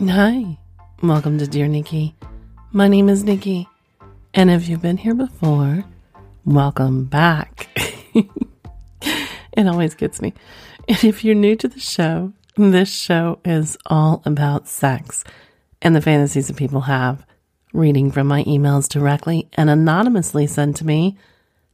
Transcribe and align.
Hi, 0.00 0.58
welcome 1.04 1.38
to 1.38 1.46
Dear 1.46 1.68
Nikky. 1.68 2.14
My 2.72 2.88
name 2.88 3.08
is 3.08 3.22
Nikky, 3.22 3.68
and 4.34 4.50
if 4.50 4.68
you've 4.68 4.82
been 4.82 4.96
here 4.96 5.14
before, 5.14 5.84
welcome 6.44 7.04
back. 7.04 7.68
it 8.12 9.66
always 9.68 9.94
gets 9.94 10.20
me. 10.20 10.34
And 10.88 11.04
if 11.04 11.24
you're 11.24 11.36
new 11.36 11.54
to 11.54 11.68
the 11.68 11.78
show, 11.78 12.32
this 12.56 12.92
show 12.92 13.38
is 13.44 13.78
all 13.86 14.20
about 14.24 14.66
sex 14.66 15.22
and 15.80 15.94
the 15.94 16.02
fantasies 16.02 16.48
that 16.48 16.56
people 16.56 16.82
have, 16.82 17.24
reading 17.72 18.10
from 18.10 18.26
my 18.26 18.42
emails 18.44 18.88
directly 18.88 19.48
and 19.52 19.70
anonymously 19.70 20.48
sent 20.48 20.74
to 20.78 20.84
me. 20.84 21.16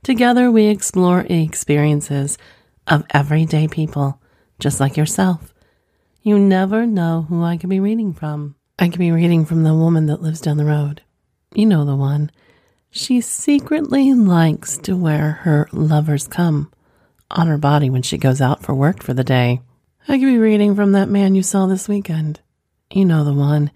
Together, 0.02 0.50
we 0.50 0.66
explore 0.66 1.20
experiences 1.20 2.36
of 2.86 3.06
everyday 3.14 3.66
people, 3.66 4.20
just 4.58 4.78
like 4.78 4.98
yourself. 4.98 5.54
You 6.22 6.38
never 6.38 6.84
know 6.84 7.24
who 7.28 7.42
I 7.42 7.56
could 7.56 7.70
be 7.70 7.80
reading 7.80 8.12
from. 8.12 8.54
I 8.78 8.90
could 8.90 8.98
be 8.98 9.10
reading 9.10 9.46
from 9.46 9.62
the 9.62 9.74
woman 9.74 10.04
that 10.06 10.20
lives 10.20 10.42
down 10.42 10.58
the 10.58 10.66
road. 10.66 11.00
You 11.54 11.64
know 11.64 11.86
the 11.86 11.96
one. 11.96 12.30
She 12.90 13.22
secretly 13.22 14.12
likes 14.12 14.76
to 14.78 14.96
wear 14.96 15.32
her 15.42 15.66
lover's 15.72 16.28
cum 16.28 16.70
on 17.30 17.46
her 17.46 17.56
body 17.56 17.88
when 17.88 18.02
she 18.02 18.18
goes 18.18 18.42
out 18.42 18.62
for 18.62 18.74
work 18.74 19.02
for 19.02 19.14
the 19.14 19.24
day. 19.24 19.62
I 20.08 20.18
could 20.18 20.26
be 20.26 20.36
reading 20.36 20.74
from 20.74 20.92
that 20.92 21.08
man 21.08 21.34
you 21.34 21.42
saw 21.42 21.66
this 21.66 21.88
weekend. 21.88 22.40
You 22.92 23.06
know 23.06 23.24
the 23.24 23.32
one. 23.32 23.70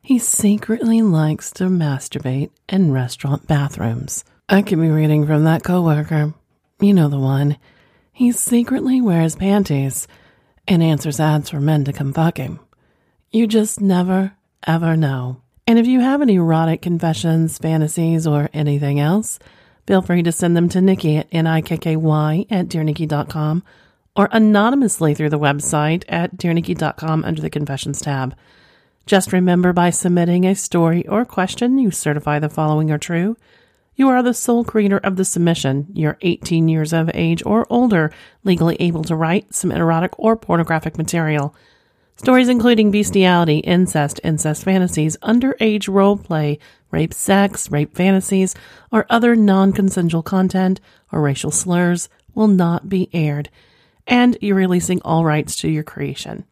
He 0.00 0.18
secretly 0.18 1.02
likes 1.02 1.50
to 1.52 1.64
masturbate 1.64 2.50
in 2.70 2.92
restaurant 2.92 3.46
bathrooms. 3.46 4.24
I 4.48 4.62
could 4.62 4.80
be 4.80 4.88
reading 4.88 5.26
from 5.26 5.44
that 5.44 5.62
coworker. 5.62 6.32
You 6.80 6.94
know 6.94 7.08
the 7.08 7.18
one. 7.18 7.58
He 8.12 8.32
secretly 8.32 9.02
wears 9.02 9.36
panties 9.36 10.08
and 10.66 10.82
answers 10.82 11.20
ads 11.20 11.50
for 11.50 11.60
men 11.60 11.84
to 11.84 11.92
come 11.92 12.12
fuck 12.12 12.38
him. 12.38 12.60
You 13.30 13.46
just 13.46 13.80
never, 13.80 14.34
ever 14.66 14.96
know. 14.96 15.40
And 15.66 15.78
if 15.78 15.86
you 15.86 16.00
have 16.00 16.22
any 16.22 16.34
erotic 16.34 16.82
confessions, 16.82 17.58
fantasies, 17.58 18.26
or 18.26 18.50
anything 18.52 19.00
else, 19.00 19.38
feel 19.86 20.02
free 20.02 20.22
to 20.22 20.32
send 20.32 20.56
them 20.56 20.68
to 20.70 20.78
Nikky 20.78 21.18
at 21.18 21.28
N-I-K-K-Y 21.32 22.46
at 22.50 22.68
DearNikky.com 22.68 23.62
or 24.14 24.28
anonymously 24.32 25.14
through 25.14 25.30
the 25.30 25.38
website 25.38 26.04
at 26.08 26.36
DearNikky.com 26.36 27.24
under 27.24 27.40
the 27.40 27.50
Confessions 27.50 28.00
tab. 28.00 28.34
Just 29.06 29.32
remember 29.32 29.72
by 29.72 29.90
submitting 29.90 30.44
a 30.44 30.54
story 30.54 31.06
or 31.08 31.24
question, 31.24 31.78
you 31.78 31.90
certify 31.90 32.38
the 32.38 32.48
following 32.48 32.90
are 32.90 32.98
true. 32.98 33.36
You 33.94 34.08
are 34.08 34.22
the 34.22 34.34
sole 34.34 34.64
creator 34.64 34.98
of 34.98 35.16
the 35.16 35.24
submission. 35.24 35.88
You're 35.92 36.18
18 36.22 36.68
years 36.68 36.92
of 36.92 37.10
age 37.12 37.42
or 37.44 37.66
older, 37.68 38.12
legally 38.42 38.76
able 38.80 39.04
to 39.04 39.16
write 39.16 39.54
some 39.54 39.70
erotic 39.70 40.18
or 40.18 40.36
pornographic 40.36 40.96
material. 40.96 41.54
Stories 42.16 42.48
including 42.48 42.90
bestiality, 42.90 43.58
incest, 43.58 44.20
incest 44.22 44.64
fantasies, 44.64 45.16
underage 45.18 45.92
role 45.92 46.16
play, 46.16 46.58
rape 46.90 47.12
sex, 47.12 47.70
rape 47.70 47.94
fantasies, 47.96 48.54
or 48.90 49.06
other 49.10 49.34
non 49.34 49.72
consensual 49.72 50.22
content 50.22 50.80
or 51.10 51.20
racial 51.20 51.50
slurs 51.50 52.08
will 52.34 52.48
not 52.48 52.88
be 52.88 53.08
aired, 53.12 53.50
and 54.06 54.38
you're 54.40 54.56
releasing 54.56 55.00
all 55.02 55.24
rights 55.24 55.56
to 55.56 55.68
your 55.68 55.82
creation. 55.82 56.44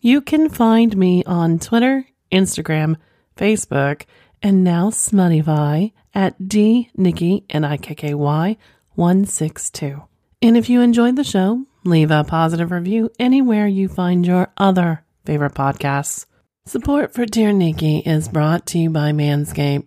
You 0.00 0.20
can 0.20 0.48
find 0.48 0.96
me 0.96 1.22
on 1.24 1.58
Twitter, 1.58 2.06
Instagram, 2.32 2.96
Facebook, 3.36 4.04
and 4.42 4.64
now 4.64 4.90
Smuttify 4.90 5.92
at 6.14 6.48
D 6.48 6.90
Nikky 6.98 7.44
N 7.50 7.64
I 7.64 7.76
K 7.76 7.94
K 7.94 8.14
Y 8.14 8.56
162. 8.94 10.02
And 10.42 10.56
if 10.56 10.68
you 10.68 10.80
enjoyed 10.80 11.16
the 11.16 11.24
show, 11.24 11.64
leave 11.84 12.10
a 12.10 12.24
positive 12.24 12.70
review 12.70 13.10
anywhere 13.18 13.66
you 13.66 13.88
find 13.88 14.26
your 14.26 14.52
other 14.56 15.04
favorite 15.24 15.54
podcasts. 15.54 16.26
Support 16.66 17.14
for 17.14 17.26
Dear 17.26 17.50
Nikky 17.52 18.06
is 18.06 18.28
brought 18.28 18.66
to 18.66 18.78
you 18.78 18.90
by 18.90 19.12
Manscaped, 19.12 19.86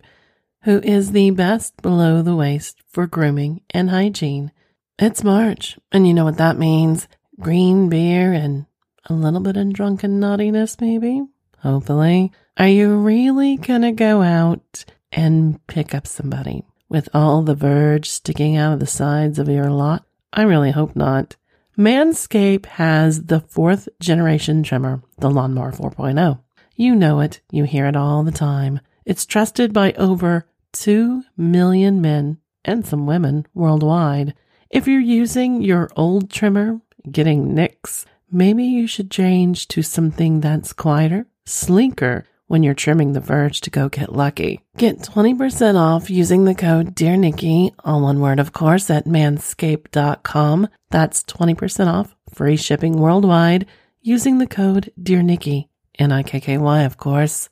who 0.62 0.80
is 0.80 1.12
the 1.12 1.30
best 1.30 1.80
below 1.82 2.22
the 2.22 2.36
waist 2.36 2.82
for 2.88 3.06
grooming 3.06 3.62
and 3.70 3.90
hygiene. 3.90 4.52
It's 4.98 5.24
March, 5.24 5.78
and 5.92 6.06
you 6.06 6.14
know 6.14 6.24
what 6.24 6.38
that 6.38 6.58
means 6.58 7.08
green 7.40 7.88
beer 7.88 8.32
and 8.32 8.66
a 9.06 9.12
little 9.12 9.40
bit 9.40 9.56
of 9.56 9.72
drunken 9.72 10.20
naughtiness, 10.20 10.80
maybe? 10.80 11.22
Hopefully. 11.58 12.32
Are 12.56 12.68
you 12.68 12.94
really 12.94 13.56
gonna 13.56 13.90
go 13.90 14.22
out 14.22 14.84
and 15.10 15.58
pick 15.66 15.92
up 15.92 16.06
somebody 16.06 16.64
with 16.88 17.08
all 17.12 17.42
the 17.42 17.56
verge 17.56 18.08
sticking 18.08 18.56
out 18.56 18.74
of 18.74 18.78
the 18.78 18.86
sides 18.86 19.40
of 19.40 19.48
your 19.48 19.70
lot? 19.70 20.04
I 20.32 20.42
really 20.42 20.70
hope 20.70 20.94
not. 20.94 21.34
Manscaped 21.76 22.66
has 22.66 23.24
the 23.24 23.40
fourth 23.40 23.88
generation 23.98 24.62
trimmer, 24.62 25.02
the 25.18 25.30
Lawnmower 25.30 25.72
4.0. 25.72 26.38
You 26.76 26.94
know 26.94 27.18
it, 27.18 27.40
you 27.50 27.64
hear 27.64 27.86
it 27.86 27.96
all 27.96 28.22
the 28.22 28.30
time. 28.30 28.78
It's 29.04 29.26
trusted 29.26 29.72
by 29.72 29.92
over 29.94 30.46
2 30.74 31.24
million 31.36 32.00
men 32.00 32.38
and 32.64 32.86
some 32.86 33.04
women 33.04 33.46
worldwide. 33.52 34.32
If 34.70 34.86
you're 34.86 35.00
using 35.00 35.60
your 35.60 35.90
old 35.96 36.30
trimmer, 36.30 36.80
getting 37.10 37.52
nicks, 37.52 38.06
maybe 38.30 38.62
you 38.62 38.86
should 38.86 39.10
change 39.10 39.66
to 39.68 39.82
something 39.82 40.40
that's 40.40 40.72
quieter, 40.72 41.26
sleeker, 41.44 42.26
when 42.46 42.62
you're 42.62 42.74
trimming 42.74 43.12
the 43.12 43.20
verge 43.20 43.60
to 43.62 43.70
go 43.70 43.88
get 43.88 44.12
lucky. 44.12 44.60
Get 44.76 44.98
20% 44.98 45.76
off 45.76 46.10
using 46.10 46.44
the 46.44 46.54
code 46.54 46.94
Dear 46.94 47.14
Nikky, 47.16 47.74
all 47.84 48.02
one 48.02 48.20
word, 48.20 48.40
of 48.40 48.52
course, 48.52 48.90
at 48.90 49.06
manscaped.com. 49.06 50.68
That's 50.90 51.22
20% 51.24 51.86
off, 51.86 52.14
free 52.32 52.56
shipping 52.56 52.98
worldwide, 52.98 53.66
using 54.02 54.38
the 54.38 54.46
code 54.46 54.92
Dear 55.02 55.20
Nikky, 55.20 55.68
N 55.98 56.12
I 56.12 56.22
K 56.22 56.40
K 56.40 56.58
Y, 56.58 56.82
of 56.82 56.96
course. 56.96 57.48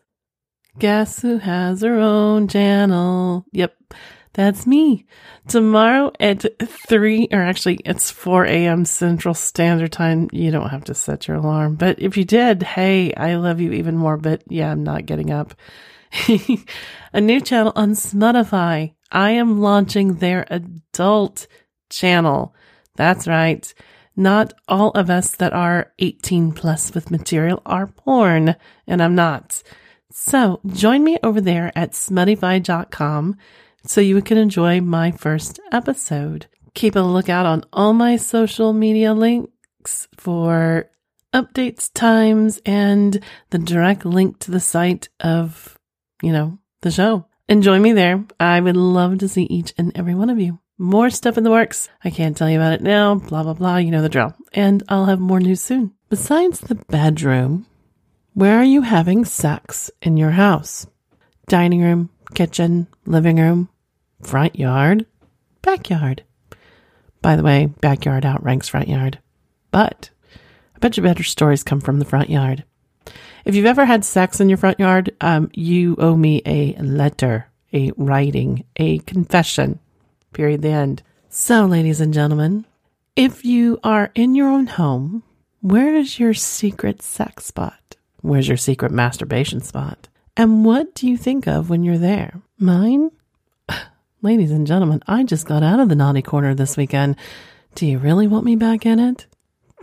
Guess 0.78 1.20
who 1.20 1.38
has 1.38 1.82
her 1.82 1.98
own 1.98 2.48
channel? 2.48 3.44
Yep, 3.52 3.74
that's 4.34 4.66
me. 4.66 5.04
Tomorrow 5.46 6.12
at 6.18 6.44
3, 6.60 7.28
or 7.32 7.42
actually 7.42 7.76
it's 7.84 8.10
4 8.10 8.46
a.m. 8.46 8.84
Central 8.84 9.34
Standard 9.34 9.92
Time. 9.92 10.28
You 10.32 10.50
don't 10.50 10.70
have 10.70 10.84
to 10.84 10.94
set 10.94 11.28
your 11.28 11.36
alarm, 11.36 11.74
but 11.76 12.00
if 12.00 12.16
you 12.16 12.24
did, 12.24 12.62
hey, 12.62 13.12
I 13.14 13.34
love 13.34 13.60
you 13.60 13.72
even 13.72 13.96
more, 13.96 14.16
but 14.16 14.42
yeah, 14.48 14.70
I'm 14.70 14.84
not 14.84 15.06
getting 15.06 15.30
up. 15.30 15.54
a 17.12 17.20
new 17.20 17.40
channel 17.40 17.72
on 17.76 17.92
Smuttify. 17.92 18.94
I 19.10 19.30
am 19.32 19.60
launching 19.60 20.14
their 20.14 20.46
adult 20.48 21.46
channel. 21.90 22.54
That's 22.96 23.26
right. 23.26 23.72
Not 24.16 24.54
all 24.68 24.90
of 24.90 25.10
us 25.10 25.36
that 25.36 25.52
are 25.52 25.92
18 25.98 26.52
plus 26.52 26.94
with 26.94 27.10
material 27.10 27.62
are 27.64 27.86
porn, 27.86 28.56
and 28.86 29.02
I'm 29.02 29.14
not. 29.14 29.62
So 30.10 30.60
join 30.66 31.02
me 31.04 31.18
over 31.22 31.40
there 31.40 31.72
at 31.74 31.92
smuttify.com 31.92 33.36
so 33.84 34.00
you 34.00 34.20
can 34.22 34.38
enjoy 34.38 34.80
my 34.80 35.10
first 35.10 35.60
episode. 35.70 36.46
Keep 36.74 36.96
a 36.96 37.00
lookout 37.00 37.46
on 37.46 37.64
all 37.72 37.92
my 37.92 38.16
social 38.16 38.72
media 38.72 39.12
links 39.12 40.08
for 40.16 40.90
updates, 41.34 41.90
times, 41.92 42.60
and 42.64 43.20
the 43.50 43.58
direct 43.58 44.04
link 44.04 44.38
to 44.40 44.50
the 44.50 44.60
site 44.60 45.08
of, 45.20 45.78
you 46.22 46.32
know, 46.32 46.58
the 46.82 46.90
show. 46.90 47.26
And 47.48 47.62
join 47.62 47.82
me 47.82 47.92
there. 47.92 48.24
I 48.38 48.60
would 48.60 48.76
love 48.76 49.18
to 49.18 49.28
see 49.28 49.42
each 49.44 49.74
and 49.76 49.96
every 49.96 50.14
one 50.14 50.30
of 50.30 50.38
you. 50.38 50.60
More 50.78 51.10
stuff 51.10 51.36
in 51.36 51.44
the 51.44 51.50
works. 51.50 51.88
I 52.02 52.10
can't 52.10 52.36
tell 52.36 52.48
you 52.48 52.58
about 52.58 52.72
it 52.72 52.82
now. 52.82 53.16
Blah, 53.16 53.42
blah, 53.42 53.54
blah. 53.54 53.76
You 53.76 53.90
know 53.90 54.02
the 54.02 54.08
drill. 54.08 54.34
And 54.52 54.82
I'll 54.88 55.06
have 55.06 55.20
more 55.20 55.40
news 55.40 55.60
soon. 55.60 55.92
Besides 56.08 56.60
the 56.60 56.74
bedroom, 56.74 57.66
where 58.34 58.56
are 58.56 58.64
you 58.64 58.82
having 58.82 59.24
sex 59.24 59.90
in 60.00 60.16
your 60.16 60.30
house? 60.30 60.86
Dining 61.48 61.82
room, 61.82 62.10
kitchen, 62.34 62.86
living 63.06 63.38
room, 63.38 63.68
front 64.22 64.58
yard, 64.58 65.06
backyard. 65.62 66.24
By 67.20 67.36
the 67.36 67.42
way, 67.42 67.66
backyard 67.80 68.24
outranks 68.24 68.68
front 68.68 68.88
yard. 68.88 69.18
But 69.70 70.10
I 70.74 70.78
bet 70.78 70.96
you 70.96 71.02
better 71.02 71.22
stories 71.22 71.62
come 71.62 71.80
from 71.80 71.98
the 71.98 72.04
front 72.04 72.30
yard. 72.30 72.64
If 73.44 73.54
you've 73.54 73.66
ever 73.66 73.84
had 73.84 74.04
sex 74.04 74.40
in 74.40 74.48
your 74.48 74.58
front 74.58 74.78
yard, 74.78 75.14
um, 75.20 75.50
you 75.52 75.96
owe 75.98 76.16
me 76.16 76.42
a 76.46 76.74
letter, 76.76 77.48
a 77.72 77.92
writing, 77.96 78.64
a 78.76 78.98
confession. 78.98 79.78
Period. 80.32 80.62
The 80.62 80.70
end. 80.70 81.02
So, 81.28 81.66
ladies 81.66 82.00
and 82.00 82.14
gentlemen, 82.14 82.66
if 83.16 83.44
you 83.44 83.78
are 83.82 84.10
in 84.14 84.34
your 84.34 84.48
own 84.48 84.66
home, 84.66 85.22
where 85.60 85.94
is 85.94 86.18
your 86.18 86.34
secret 86.34 87.02
sex 87.02 87.46
spot? 87.46 87.96
Where's 88.20 88.48
your 88.48 88.56
secret 88.56 88.92
masturbation 88.92 89.60
spot? 89.60 90.08
And 90.36 90.64
what 90.64 90.94
do 90.94 91.08
you 91.08 91.18
think 91.18 91.46
of 91.46 91.68
when 91.68 91.84
you're 91.84 91.98
there? 91.98 92.40
Mine? 92.58 93.10
Ladies 94.22 94.50
and 94.50 94.66
gentlemen, 94.66 95.02
I 95.06 95.24
just 95.24 95.46
got 95.46 95.62
out 95.62 95.78
of 95.78 95.90
the 95.90 95.94
naughty 95.94 96.22
corner 96.22 96.54
this 96.54 96.76
weekend. 96.76 97.16
Do 97.74 97.86
you 97.86 97.98
really 97.98 98.26
want 98.26 98.46
me 98.46 98.56
back 98.56 98.86
in 98.86 98.98
it? 98.98 99.26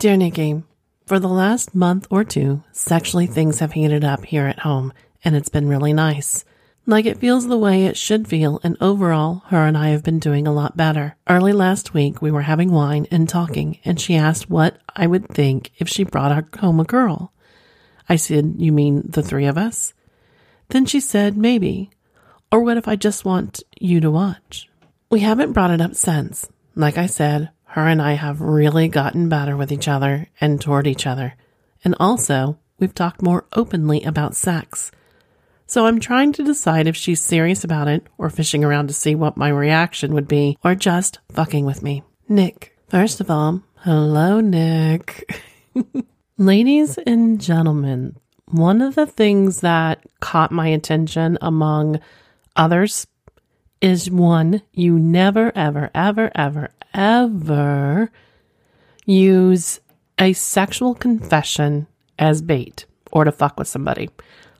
Dear 0.00 0.16
Nikky, 0.16 0.64
for 1.06 1.20
the 1.20 1.28
last 1.28 1.74
month 1.74 2.08
or 2.10 2.24
two, 2.24 2.64
sexually 2.72 3.26
things 3.26 3.60
have 3.60 3.72
heated 3.72 4.04
up 4.04 4.24
here 4.24 4.46
at 4.46 4.60
home, 4.60 4.92
and 5.24 5.36
it's 5.36 5.48
been 5.48 5.68
really 5.68 5.92
nice. 5.92 6.44
Like 6.84 7.06
it 7.06 7.18
feels 7.18 7.46
the 7.46 7.58
way 7.58 7.84
it 7.84 7.96
should 7.96 8.26
feel, 8.26 8.58
and 8.64 8.76
overall, 8.80 9.44
her 9.48 9.66
and 9.66 9.78
I 9.78 9.90
have 9.90 10.02
been 10.02 10.18
doing 10.18 10.48
a 10.48 10.52
lot 10.52 10.76
better. 10.76 11.16
Early 11.28 11.52
last 11.52 11.94
week, 11.94 12.20
we 12.20 12.32
were 12.32 12.42
having 12.42 12.72
wine 12.72 13.06
and 13.12 13.28
talking, 13.28 13.78
and 13.84 14.00
she 14.00 14.16
asked 14.16 14.50
what 14.50 14.78
I 14.96 15.06
would 15.06 15.28
think 15.28 15.70
if 15.78 15.88
she 15.88 16.02
brought 16.02 16.56
home 16.56 16.80
a 16.80 16.84
girl. 16.84 17.32
I 18.08 18.16
said, 18.16 18.54
You 18.58 18.72
mean 18.72 19.02
the 19.04 19.22
three 19.22 19.46
of 19.46 19.56
us? 19.56 19.94
Then 20.70 20.86
she 20.86 21.00
said, 21.00 21.36
Maybe. 21.36 21.90
Or 22.52 22.60
what 22.60 22.76
if 22.76 22.88
I 22.88 22.96
just 22.96 23.24
want 23.24 23.62
you 23.78 24.00
to 24.00 24.10
watch? 24.10 24.68
We 25.10 25.20
haven't 25.20 25.52
brought 25.52 25.70
it 25.70 25.80
up 25.80 25.94
since. 25.94 26.48
Like 26.74 26.98
I 26.98 27.06
said, 27.06 27.50
her 27.64 27.86
and 27.86 28.02
I 28.02 28.12
have 28.14 28.40
really 28.40 28.88
gotten 28.88 29.28
better 29.28 29.56
with 29.56 29.70
each 29.70 29.86
other 29.86 30.28
and 30.40 30.60
toward 30.60 30.86
each 30.86 31.06
other. 31.06 31.34
And 31.84 31.94
also, 32.00 32.58
we've 32.78 32.94
talked 32.94 33.22
more 33.22 33.46
openly 33.52 34.02
about 34.02 34.34
sex. 34.34 34.90
So 35.66 35.86
I'm 35.86 36.00
trying 36.00 36.32
to 36.32 36.42
decide 36.42 36.88
if 36.88 36.96
she's 36.96 37.20
serious 37.20 37.62
about 37.62 37.86
it 37.86 38.04
or 38.18 38.28
fishing 38.28 38.64
around 38.64 38.88
to 38.88 38.94
see 38.94 39.14
what 39.14 39.36
my 39.36 39.48
reaction 39.48 40.14
would 40.14 40.26
be 40.26 40.58
or 40.64 40.74
just 40.74 41.20
fucking 41.30 41.64
with 41.64 41.82
me. 41.82 42.02
Nick. 42.28 42.76
First 42.88 43.20
of 43.20 43.30
all, 43.30 43.62
hello, 43.76 44.40
Nick. 44.40 45.40
Ladies 46.38 46.98
and 46.98 47.40
gentlemen, 47.40 48.16
one 48.50 48.82
of 48.82 48.94
the 48.94 49.06
things 49.06 49.60
that 49.60 50.02
caught 50.20 50.52
my 50.52 50.68
attention 50.68 51.38
among 51.40 52.00
others 52.56 53.06
is 53.80 54.10
one, 54.10 54.62
you 54.72 54.98
never, 54.98 55.52
ever, 55.56 55.90
ever, 55.94 56.30
ever, 56.34 56.70
ever 56.92 58.10
use 59.06 59.80
a 60.18 60.32
sexual 60.32 60.94
confession 60.94 61.86
as 62.18 62.42
bait 62.42 62.84
or 63.10 63.24
to 63.24 63.32
fuck 63.32 63.58
with 63.58 63.68
somebody. 63.68 64.10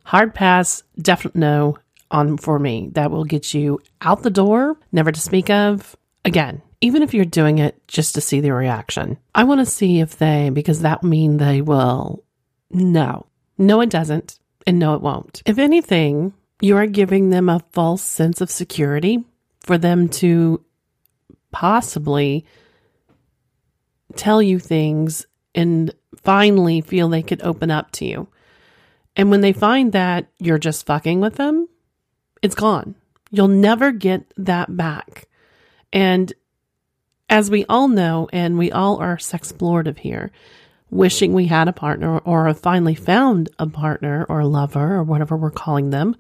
Hard 0.04 0.34
pass, 0.34 0.82
definite 1.00 1.36
no 1.36 1.76
on 2.10 2.36
for 2.38 2.58
me. 2.58 2.88
That 2.92 3.10
will 3.10 3.24
get 3.24 3.54
you 3.54 3.80
out 4.00 4.22
the 4.22 4.30
door, 4.30 4.76
never 4.90 5.12
to 5.12 5.20
speak 5.20 5.50
of. 5.50 5.96
Again, 6.24 6.62
even 6.80 7.02
if 7.02 7.12
you're 7.14 7.24
doing 7.24 7.58
it 7.58 7.80
just 7.86 8.14
to 8.14 8.20
see 8.20 8.40
the 8.40 8.52
reaction, 8.52 9.18
I 9.34 9.44
want 9.44 9.60
to 9.60 9.66
see 9.66 10.00
if 10.00 10.16
they, 10.16 10.50
because 10.50 10.80
that 10.80 11.02
mean 11.02 11.36
they 11.36 11.60
will. 11.60 12.24
No, 12.70 13.26
no, 13.60 13.80
it 13.80 13.90
doesn't. 13.90 14.38
And 14.66 14.78
no, 14.78 14.94
it 14.94 15.02
won't. 15.02 15.42
If 15.46 15.58
anything, 15.58 16.32
you 16.60 16.76
are 16.76 16.86
giving 16.86 17.30
them 17.30 17.48
a 17.48 17.64
false 17.72 18.02
sense 18.02 18.40
of 18.40 18.50
security 18.50 19.24
for 19.60 19.78
them 19.78 20.08
to 20.08 20.64
possibly 21.50 22.44
tell 24.16 24.42
you 24.42 24.58
things 24.58 25.26
and 25.54 25.94
finally 26.16 26.80
feel 26.80 27.08
they 27.08 27.22
could 27.22 27.42
open 27.42 27.70
up 27.70 27.90
to 27.92 28.04
you. 28.04 28.28
And 29.16 29.30
when 29.30 29.40
they 29.40 29.52
find 29.52 29.92
that 29.92 30.28
you're 30.38 30.58
just 30.58 30.86
fucking 30.86 31.20
with 31.20 31.36
them, 31.36 31.68
it's 32.42 32.54
gone. 32.54 32.94
You'll 33.30 33.48
never 33.48 33.92
get 33.92 34.32
that 34.36 34.76
back. 34.76 35.28
And 35.92 36.32
as 37.28 37.50
we 37.50 37.64
all 37.68 37.88
know, 37.88 38.28
and 38.32 38.58
we 38.58 38.72
all 38.72 38.98
are 38.98 39.16
sexplorative 39.16 39.98
here, 39.98 40.30
wishing 40.90 41.32
we 41.32 41.46
had 41.46 41.68
a 41.68 41.72
partner 41.72 42.18
or 42.18 42.46
have 42.46 42.58
finally 42.58 42.94
found 42.94 43.48
a 43.58 43.66
partner 43.66 44.26
or 44.28 44.40
a 44.40 44.46
lover 44.46 44.96
or 44.96 45.02
whatever 45.02 45.36
we're 45.36 45.50
calling 45.50 45.90
them 45.90 46.16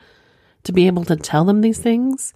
to 0.64 0.72
be 0.72 0.86
able 0.86 1.04
to 1.04 1.16
tell 1.16 1.44
them 1.44 1.60
these 1.60 1.78
things. 1.78 2.32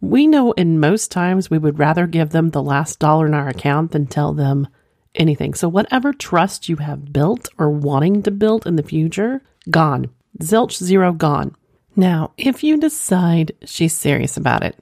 We 0.00 0.26
know 0.26 0.52
in 0.52 0.80
most 0.80 1.10
times 1.10 1.50
we 1.50 1.58
would 1.58 1.78
rather 1.78 2.06
give 2.06 2.30
them 2.30 2.50
the 2.50 2.62
last 2.62 2.98
dollar 2.98 3.26
in 3.26 3.34
our 3.34 3.48
account 3.48 3.92
than 3.92 4.06
tell 4.06 4.32
them 4.32 4.68
anything. 5.14 5.54
So, 5.54 5.68
whatever 5.68 6.12
trust 6.12 6.68
you 6.68 6.76
have 6.76 7.12
built 7.12 7.48
or 7.58 7.70
wanting 7.70 8.22
to 8.24 8.30
build 8.30 8.66
in 8.66 8.76
the 8.76 8.82
future, 8.82 9.42
gone. 9.70 10.10
Zilch 10.40 10.76
zero 10.82 11.12
gone. 11.12 11.54
Now, 11.96 12.32
if 12.36 12.62
you 12.64 12.78
decide 12.78 13.52
she's 13.64 13.94
serious 13.94 14.36
about 14.36 14.64
it, 14.64 14.76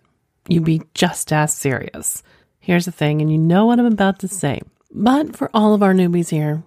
you 0.48 0.60
be 0.60 0.82
just 0.94 1.32
as 1.32 1.54
serious. 1.54 2.22
Here's 2.58 2.86
the 2.86 2.92
thing, 2.92 3.20
and 3.20 3.30
you 3.30 3.38
know 3.38 3.66
what 3.66 3.78
I'm 3.78 3.86
about 3.86 4.18
to 4.20 4.28
say. 4.28 4.62
But 4.94 5.36
for 5.36 5.50
all 5.54 5.74
of 5.74 5.82
our 5.82 5.94
newbies 5.94 6.28
here, 6.28 6.62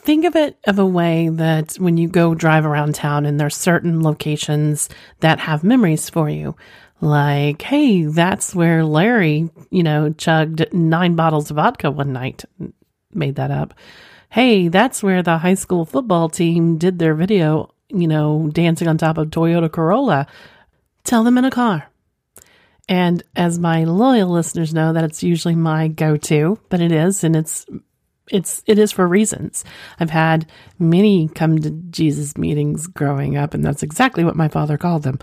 think 0.00 0.24
of 0.24 0.34
it 0.34 0.58
of 0.66 0.78
a 0.78 0.86
way 0.86 1.28
that 1.28 1.74
when 1.74 1.96
you 1.96 2.08
go 2.08 2.34
drive 2.34 2.64
around 2.64 2.94
town 2.94 3.26
and 3.26 3.38
there's 3.38 3.56
certain 3.56 4.02
locations 4.02 4.88
that 5.20 5.40
have 5.40 5.62
memories 5.62 6.08
for 6.08 6.30
you. 6.30 6.56
Like, 7.00 7.60
hey, 7.60 8.04
that's 8.04 8.54
where 8.54 8.82
Larry, 8.82 9.50
you 9.70 9.82
know, 9.82 10.12
chugged 10.12 10.72
nine 10.72 11.14
bottles 11.14 11.50
of 11.50 11.56
vodka 11.56 11.90
one 11.90 12.12
night 12.12 12.44
made 13.12 13.34
that 13.34 13.50
up. 13.50 13.74
Hey, 14.30 14.68
that's 14.68 15.02
where 15.02 15.22
the 15.22 15.38
high 15.38 15.54
school 15.54 15.84
football 15.84 16.30
team 16.30 16.78
did 16.78 16.98
their 16.98 17.14
video, 17.14 17.74
you 17.90 18.08
know, 18.08 18.48
dancing 18.52 18.88
on 18.88 18.96
top 18.96 19.18
of 19.18 19.28
Toyota 19.28 19.70
Corolla. 19.70 20.26
Tell 21.04 21.22
them 21.22 21.36
in 21.36 21.44
a 21.44 21.50
car. 21.50 21.90
And 22.88 23.22
as 23.34 23.58
my 23.58 23.84
loyal 23.84 24.28
listeners 24.28 24.72
know, 24.72 24.92
that 24.92 25.04
it's 25.04 25.22
usually 25.22 25.56
my 25.56 25.88
go-to, 25.88 26.58
but 26.68 26.80
it 26.80 26.92
is, 26.92 27.24
and 27.24 27.34
it's 27.34 27.66
it's 28.30 28.62
it 28.66 28.78
is 28.78 28.92
for 28.92 29.06
reasons. 29.06 29.64
I've 29.98 30.10
had 30.10 30.50
many 30.78 31.28
come 31.28 31.58
to 31.58 31.70
Jesus 31.70 32.36
meetings 32.36 32.86
growing 32.86 33.36
up, 33.36 33.54
and 33.54 33.64
that's 33.64 33.82
exactly 33.82 34.24
what 34.24 34.36
my 34.36 34.48
father 34.48 34.78
called 34.78 35.02
them. 35.02 35.18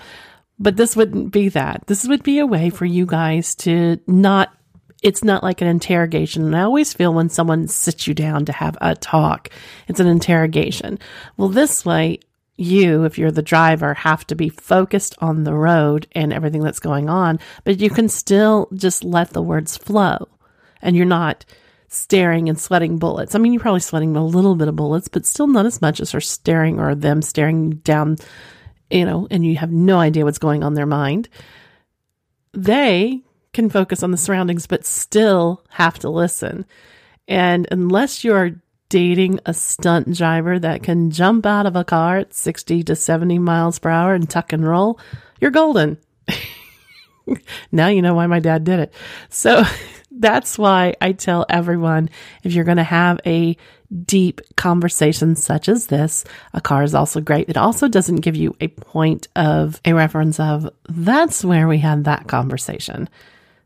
But 0.60 0.78
this 0.78 0.96
wouldn't 0.96 1.32
be 1.32 1.50
that. 1.50 1.84
This 1.88 2.08
would 2.08 2.24
be 2.24 2.40
a 2.40 2.46
way 2.46 2.70
for 2.70 2.86
you 2.86 3.06
guys 3.06 3.56
to 3.56 4.00
not 4.08 4.54
it's 5.02 5.24
not 5.24 5.44
like 5.44 5.62
an 5.62 5.68
interrogation. 5.68 6.46
And 6.46 6.56
I 6.56 6.62
always 6.62 6.94
feel 6.94 7.14
when 7.14 7.28
someone 7.30 7.68
sits 7.68 8.08
you 8.08 8.14
down 8.14 8.46
to 8.46 8.54
have 8.54 8.78
a 8.80 8.96
talk, 8.96 9.50
it's 9.90 10.00
an 10.00 10.08
interrogation. 10.08 10.98
Well, 11.36 11.50
this 11.50 11.86
way, 11.86 12.20
you, 12.56 13.04
if 13.04 13.18
you're 13.18 13.32
the 13.32 13.42
driver, 13.42 13.94
have 13.94 14.26
to 14.28 14.36
be 14.36 14.50
focused 14.50 15.16
on 15.20 15.44
the 15.44 15.54
road 15.54 16.08
and 16.12 16.32
everything 16.32 16.62
that's 16.62 16.80
going 16.80 17.10
on, 17.10 17.40
but 17.64 17.80
you 17.80 17.90
can 17.90 18.08
still 18.08 18.70
just 18.74 19.04
let 19.04 19.32
the 19.32 19.42
words 19.42 19.76
flow 19.78 20.28
and 20.82 20.96
you're 20.96 21.06
not 21.06 21.46
staring 21.88 22.50
and 22.50 22.60
sweating 22.60 22.98
bullets. 22.98 23.36
I 23.36 23.40
mean, 23.40 23.54
you're 23.54 23.62
probably 23.62 23.80
sweating 23.80 24.16
a 24.16 24.26
little 24.26 24.56
bit 24.56 24.68
of 24.68 24.76
bullets, 24.76 25.08
but 25.08 25.26
still 25.26 25.48
not 25.48 25.66
as 25.66 25.82
much 25.82 26.00
as 26.00 26.12
her 26.12 26.22
staring 26.22 26.80
or 26.80 26.96
them 26.96 27.22
staring 27.22 27.72
down, 27.78 28.18
you 28.90 29.06
know, 29.06 29.28
and 29.32 29.46
you 29.46 29.58
have 29.58 29.72
no 29.72 30.00
idea 30.00 30.26
what's 30.26 30.40
going 30.40 30.64
on 30.64 30.74
their 30.74 30.86
mind. 30.86 31.30
They 32.54 33.22
can 33.54 33.70
focus 33.70 34.04
on 34.04 34.12
the 34.12 34.18
surroundings, 34.18 34.68
but 34.68 34.86
still 34.86 35.64
have 35.70 36.00
to 36.00 36.10
listen. 36.10 36.66
And 37.28 37.68
unless 37.72 38.24
you're 38.24 38.62
dating 38.94 39.40
a 39.48 39.54
stunt 39.56 40.16
driver 40.16 40.60
that 40.60 40.84
can 40.84 41.10
jump 41.10 41.48
out 41.48 41.66
of 41.66 41.76
a 41.76 41.84
car 41.84 42.20
at 42.20 42.32
60 42.32 42.84
to 42.84 42.96
70 42.96 43.40
miles 43.40 43.80
per 43.80 43.90
hour 43.90 44.14
and 44.14 44.30
tuck 44.30 44.54
and 44.54 44.64
roll, 44.64 45.00
you're 45.42 45.50
golden. 45.50 45.98
now 47.72 47.88
you 47.88 48.04
know 48.04 48.14
why 48.14 48.28
my 48.28 48.40
dad 48.40 48.64
did 48.64 48.80
it. 48.80 48.94
So 49.30 49.64
that's 50.12 50.60
why 50.60 50.94
I 51.02 51.14
tell 51.14 51.44
everyone 51.50 52.12
if 52.44 52.54
you're 52.54 52.66
going 52.66 52.78
to 52.78 52.84
have 52.84 53.20
a 53.26 53.58
deep 54.06 54.42
conversation 54.58 55.36
such 55.36 55.70
as 55.70 55.88
this, 55.88 56.24
a 56.54 56.62
car 56.62 56.84
is 56.84 56.94
also 56.94 57.20
great. 57.20 57.50
It 57.50 57.58
also 57.58 57.88
doesn't 57.88 58.18
give 58.18 58.36
you 58.36 58.56
a 58.62 58.68
point 58.68 59.28
of 59.36 59.82
a 59.86 59.94
reference 59.94 60.40
of 60.40 60.70
that's 60.88 61.44
where 61.44 61.68
we 61.68 61.80
had 61.80 62.04
that 62.04 62.28
conversation. 62.28 63.10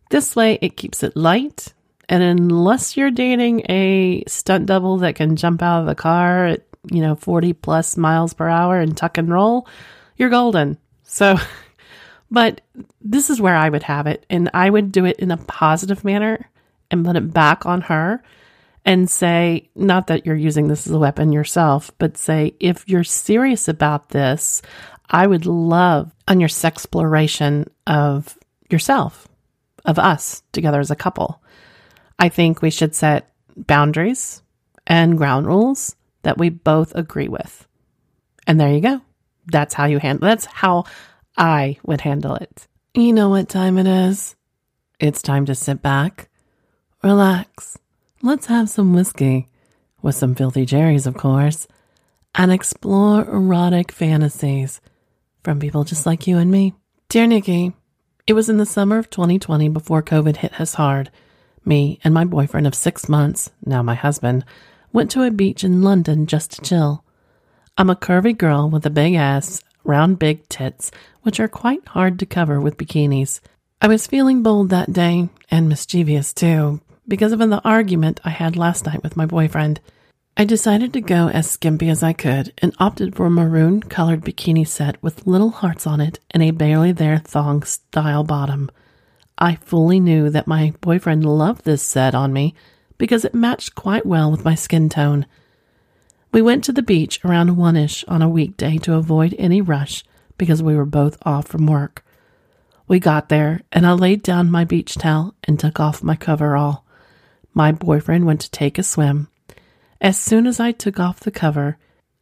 This 0.10 0.38
way, 0.38 0.58
it 0.62 0.78
keeps 0.78 1.04
it 1.04 1.18
light. 1.18 1.74
And 2.10 2.24
unless 2.24 2.96
you're 2.96 3.12
dating 3.12 3.66
a 3.70 4.24
stunt 4.28 4.66
double 4.66 4.98
that 4.98 5.16
can 5.16 5.36
jump 5.36 5.62
out 5.62 5.82
of 5.82 5.88
the 5.88 5.96
car 5.96 6.48
at, 6.48 6.62
you 6.90 7.02
know, 7.02 7.16
40 7.16 7.54
plus 7.54 7.98
miles 7.98 8.34
per 8.34 8.48
hour 8.48 8.80
and 8.80 8.96
tuck 8.96 9.18
and 9.18 9.30
roll, 9.30 9.68
you're 10.16 10.30
golden. 10.30 10.78
So, 11.04 11.38
but 12.32 12.62
this 13.02 13.30
is 13.30 13.42
where 13.42 13.56
I 13.56 13.70
would 13.70 13.84
have 13.84 14.08
it. 14.08 14.26
And 14.30 14.50
I 14.54 14.70
would 14.70 14.92
do 14.92 15.06
it 15.06 15.20
in 15.20 15.32
a 15.32 15.38
positive 15.38 16.04
manner 16.06 16.50
and 16.90 17.06
put 17.06 17.18
it 17.18 17.34
back 17.34 17.66
on 17.66 17.82
her 17.82 18.24
and 18.86 19.10
say, 19.10 19.70
not 19.76 20.08
that 20.08 20.26
you're 20.26 20.36
using 20.36 20.70
this 20.70 20.88
as 20.88 20.94
a 20.94 21.00
weapon 21.00 21.34
yourself, 21.34 21.92
but 21.98 22.16
say, 22.16 22.54
if 22.62 22.88
you're 22.88 23.04
serious 23.04 23.68
about 23.68 24.10
this, 24.10 24.62
I 25.10 25.28
would 25.28 25.46
love 25.46 26.14
on 26.26 26.40
your 26.40 26.48
sexploration 26.48 27.68
of 27.86 28.38
yourself 28.70 29.28
of 29.84 30.00
us 30.00 30.42
together 30.54 30.80
as 30.80 30.92
a 30.92 30.96
couple. 30.96 31.42
I 32.20 32.30
think 32.30 32.62
we 32.62 32.70
should 32.70 32.96
set 32.96 33.32
boundaries 33.56 34.42
and 34.86 35.18
ground 35.18 35.48
rules 35.48 35.96
that 36.24 36.38
we 36.38 36.50
both 36.50 36.96
agree 36.96 37.28
with. 37.28 37.68
And 38.46 38.60
there 38.60 38.72
you 38.72 38.82
go. 38.82 39.02
That's 39.48 39.74
how 39.74 39.86
you 39.86 40.00
handle 40.00 40.28
that's 40.28 40.46
how 40.46 40.86
I 41.38 41.78
would 41.84 42.02
handle 42.02 42.36
it. 42.36 42.68
You 42.94 43.14
know 43.14 43.30
what 43.30 43.50
time 43.50 43.78
it 43.78 43.88
is? 43.88 44.36
It's 45.00 45.22
time 45.22 45.46
to 45.46 45.56
sit 45.56 45.82
back, 45.82 46.30
relax. 47.04 47.78
Let's 48.24 48.48
have 48.48 48.70
some 48.70 48.94
whiskey 48.94 49.48
with 50.02 50.16
some 50.16 50.34
filthy 50.34 50.66
cherries, 50.66 51.06
of 51.06 51.16
course, 51.16 51.68
and 52.34 52.52
explore 52.52 53.22
erotic 53.22 53.92
fantasies 53.92 54.82
from 55.44 55.60
people 55.60 55.84
just 55.84 56.06
like 56.06 56.26
you 56.26 56.38
and 56.38 56.50
me. 56.50 56.74
Dear 57.10 57.28
Nikky, 57.28 57.74
it 58.26 58.34
was 58.34 58.50
in 58.50 58.58
the 58.58 58.66
summer 58.66 58.98
of 58.98 59.10
2020 59.10 59.70
before 59.70 60.02
COVID 60.02 60.38
hit 60.38 60.60
us 60.60 60.74
hard. 60.74 61.12
Me 61.68 62.00
and 62.02 62.14
my 62.14 62.24
boyfriend 62.24 62.66
of 62.66 62.74
six 62.74 63.10
months, 63.10 63.52
now 63.66 63.84
my 63.84 63.94
husband, 63.94 64.46
went 64.94 65.12
to 65.12 65.24
a 65.24 65.30
beach 65.30 65.66
in 65.66 65.82
London 65.82 66.26
just 66.26 66.52
to 66.54 66.62
chill. 66.62 67.04
I'm 67.78 67.90
a 67.90 67.96
curvy 67.96 68.38
girl 68.38 68.70
with 68.70 68.86
a 68.86 68.90
big 68.90 69.16
ass, 69.16 69.62
round 69.84 70.18
big 70.18 70.48
tits, 70.48 70.92
which 71.24 71.42
are 71.42 71.50
quite 71.50 71.86
hard 71.90 72.20
to 72.20 72.26
cover 72.26 72.62
with 72.62 72.78
bikinis. 72.78 73.42
I 73.82 73.90
was 73.90 74.08
feeling 74.08 74.44
bold 74.44 74.70
that 74.70 74.94
day, 74.94 75.28
and 75.52 75.68
mischievous 75.68 76.32
too, 76.32 76.80
because 77.06 77.34
of 77.34 77.40
the 77.40 77.62
argument 77.66 78.22
I 78.24 78.30
had 78.30 78.56
last 78.56 78.86
night 78.86 79.04
with 79.04 79.18
my 79.18 79.26
boyfriend. 79.26 79.82
I 80.38 80.46
decided 80.46 80.94
to 80.94 81.02
go 81.02 81.28
as 81.28 81.52
skimpy 81.52 81.90
as 81.90 82.02
I 82.02 82.14
could 82.14 82.54
and 82.60 82.74
opted 82.80 83.14
for 83.14 83.26
a 83.26 83.30
maroon 83.30 83.82
colored 83.82 84.22
bikini 84.22 84.66
set 84.66 85.04
with 85.04 85.28
little 85.28 85.50
hearts 85.50 85.86
on 85.86 86.00
it 86.00 86.22
and 86.32 86.42
a 86.42 86.52
barely 86.52 86.94
there 86.94 87.18
thong 87.18 87.64
style 87.64 88.24
bottom. 88.24 88.72
I 89.38 89.56
fully 89.56 90.00
knew 90.00 90.30
that 90.30 90.48
my 90.48 90.74
boyfriend 90.82 91.26
loved 91.26 91.64
this 91.64 91.84
set 91.84 92.16
on 92.16 92.34
me 92.34 92.56
because 92.98 93.24
it 93.24 93.36
matched 93.36 93.76
quite 93.76 94.06
well 94.06 94.32
with 94.32 94.46
my 94.46 94.56
skin 94.56 94.90
tone. 94.90 95.26
We 96.32 96.42
went 96.42 96.64
to 96.66 96.72
the 96.72 96.82
beach 96.82 97.24
around 97.24 97.58
one 97.58 97.76
ish 97.76 98.04
on 98.06 98.22
a 98.22 98.30
weekday 98.30 98.78
to 98.80 98.96
avoid 98.96 99.36
any 99.38 99.62
rush 99.62 100.04
because 100.38 100.64
we 100.64 100.76
were 100.76 100.86
both 100.86 101.18
off 101.26 101.48
from 101.48 101.68
work. 101.68 102.04
We 102.88 103.00
got 103.00 103.30
there 103.30 103.62
and 103.72 103.86
I 103.86 103.94
laid 103.94 104.24
down 104.24 104.50
my 104.50 104.64
beach 104.64 104.96
towel 104.96 105.36
and 105.44 105.60
took 105.60 105.80
off 105.80 106.04
my 106.04 106.16
coverall. 106.16 106.86
My 107.54 107.72
boyfriend 107.72 108.26
went 108.26 108.42
to 108.42 108.52
take 108.52 108.78
a 108.78 108.84
swim 108.84 109.30
as 110.00 110.18
soon 110.18 110.46
as 110.46 110.60
I 110.60 110.72
took 110.72 111.00
off 111.00 111.22
the 111.22 111.32
cover, 111.32 111.78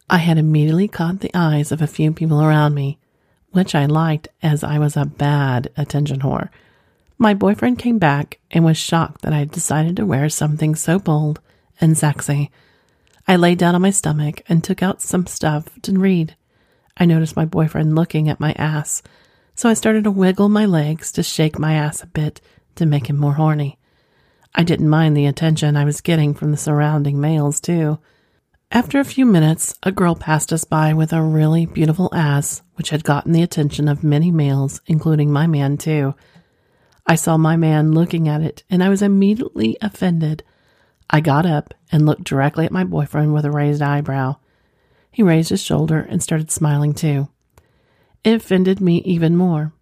I 0.08 0.18
had 0.18 0.38
immediately 0.38 0.88
caught 0.88 1.20
the 1.20 1.34
eyes 1.34 1.72
of 1.72 1.82
a 1.82 1.86
few 1.86 2.12
people 2.12 2.42
around 2.42 2.74
me, 2.74 2.98
which 3.50 3.74
I 3.74 3.84
liked 3.86 4.28
as 4.42 4.64
I 4.64 4.78
was 4.78 4.96
a 4.96 5.04
bad 5.04 5.70
attention 5.76 6.20
whore. 6.20 6.48
My 7.18 7.32
boyfriend 7.32 7.78
came 7.78 7.98
back 7.98 8.40
and 8.50 8.64
was 8.64 8.76
shocked 8.76 9.22
that 9.22 9.32
I 9.32 9.38
had 9.38 9.50
decided 9.50 9.96
to 9.96 10.06
wear 10.06 10.28
something 10.28 10.74
so 10.74 10.98
bold 10.98 11.40
and 11.80 11.96
sexy. 11.96 12.50
I 13.26 13.36
lay 13.36 13.54
down 13.54 13.74
on 13.74 13.82
my 13.82 13.90
stomach 13.90 14.42
and 14.48 14.62
took 14.62 14.82
out 14.82 15.00
some 15.00 15.26
stuff 15.26 15.68
to 15.82 15.98
read. 15.98 16.36
I 16.98 17.06
noticed 17.06 17.34
my 17.34 17.46
boyfriend 17.46 17.94
looking 17.94 18.28
at 18.28 18.40
my 18.40 18.52
ass, 18.52 19.02
so 19.54 19.68
I 19.68 19.74
started 19.74 20.04
to 20.04 20.10
wiggle 20.10 20.50
my 20.50 20.66
legs 20.66 21.10
to 21.12 21.22
shake 21.22 21.58
my 21.58 21.72
ass 21.74 22.02
a 22.02 22.06
bit 22.06 22.40
to 22.76 22.84
make 22.84 23.08
him 23.08 23.16
more 23.16 23.34
horny. 23.34 23.78
I 24.54 24.62
didn't 24.62 24.88
mind 24.88 25.16
the 25.16 25.26
attention 25.26 25.76
I 25.76 25.84
was 25.84 26.00
getting 26.00 26.34
from 26.34 26.50
the 26.50 26.56
surrounding 26.56 27.20
males, 27.20 27.60
too. 27.60 27.98
After 28.70 29.00
a 29.00 29.04
few 29.04 29.24
minutes, 29.24 29.74
a 29.82 29.92
girl 29.92 30.14
passed 30.14 30.52
us 30.52 30.64
by 30.64 30.92
with 30.92 31.12
a 31.12 31.22
really 31.22 31.66
beautiful 31.66 32.10
ass, 32.14 32.62
which 32.74 32.90
had 32.90 33.04
gotten 33.04 33.32
the 33.32 33.42
attention 33.42 33.88
of 33.88 34.04
many 34.04 34.30
males, 34.30 34.80
including 34.86 35.32
my 35.32 35.46
man, 35.46 35.78
too. 35.78 36.14
I 37.06 37.14
saw 37.14 37.36
my 37.36 37.56
man 37.56 37.92
looking 37.92 38.28
at 38.28 38.42
it, 38.42 38.64
and 38.68 38.82
I 38.82 38.88
was 38.88 39.00
immediately 39.00 39.76
offended. 39.80 40.42
I 41.08 41.20
got 41.20 41.46
up 41.46 41.72
and 41.92 42.04
looked 42.04 42.24
directly 42.24 42.64
at 42.66 42.72
my 42.72 42.82
boyfriend 42.82 43.32
with 43.32 43.44
a 43.44 43.50
raised 43.50 43.80
eyebrow. 43.80 44.36
He 45.12 45.22
raised 45.22 45.50
his 45.50 45.62
shoulder 45.62 46.00
and 46.00 46.22
started 46.22 46.50
smiling, 46.50 46.94
too. 46.94 47.28
It 48.24 48.34
offended 48.34 48.80
me 48.80 49.02
even 49.04 49.36
more. 49.36 49.72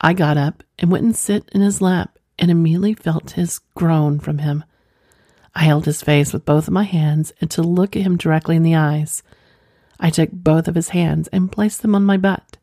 I 0.00 0.14
got 0.14 0.38
up 0.38 0.62
and 0.78 0.90
went 0.90 1.04
and 1.04 1.14
sit 1.14 1.50
in 1.52 1.60
his 1.60 1.82
lap 1.82 2.18
and 2.38 2.50
immediately 2.50 2.94
felt 2.94 3.32
his 3.32 3.60
groan 3.74 4.18
from 4.18 4.38
him. 4.38 4.64
I 5.54 5.64
held 5.64 5.84
his 5.84 6.02
face 6.02 6.32
with 6.32 6.46
both 6.46 6.66
of 6.66 6.74
my 6.74 6.82
hands 6.82 7.32
and 7.40 7.50
to 7.52 7.62
look 7.62 7.94
at 7.94 8.02
him 8.02 8.16
directly 8.16 8.56
in 8.56 8.62
the 8.62 8.74
eyes. 8.74 9.22
I 10.00 10.10
took 10.10 10.30
both 10.32 10.66
of 10.66 10.74
his 10.74 10.88
hands 10.88 11.28
and 11.28 11.52
placed 11.52 11.82
them 11.82 11.94
on 11.94 12.04
my 12.04 12.16
butt 12.16 12.56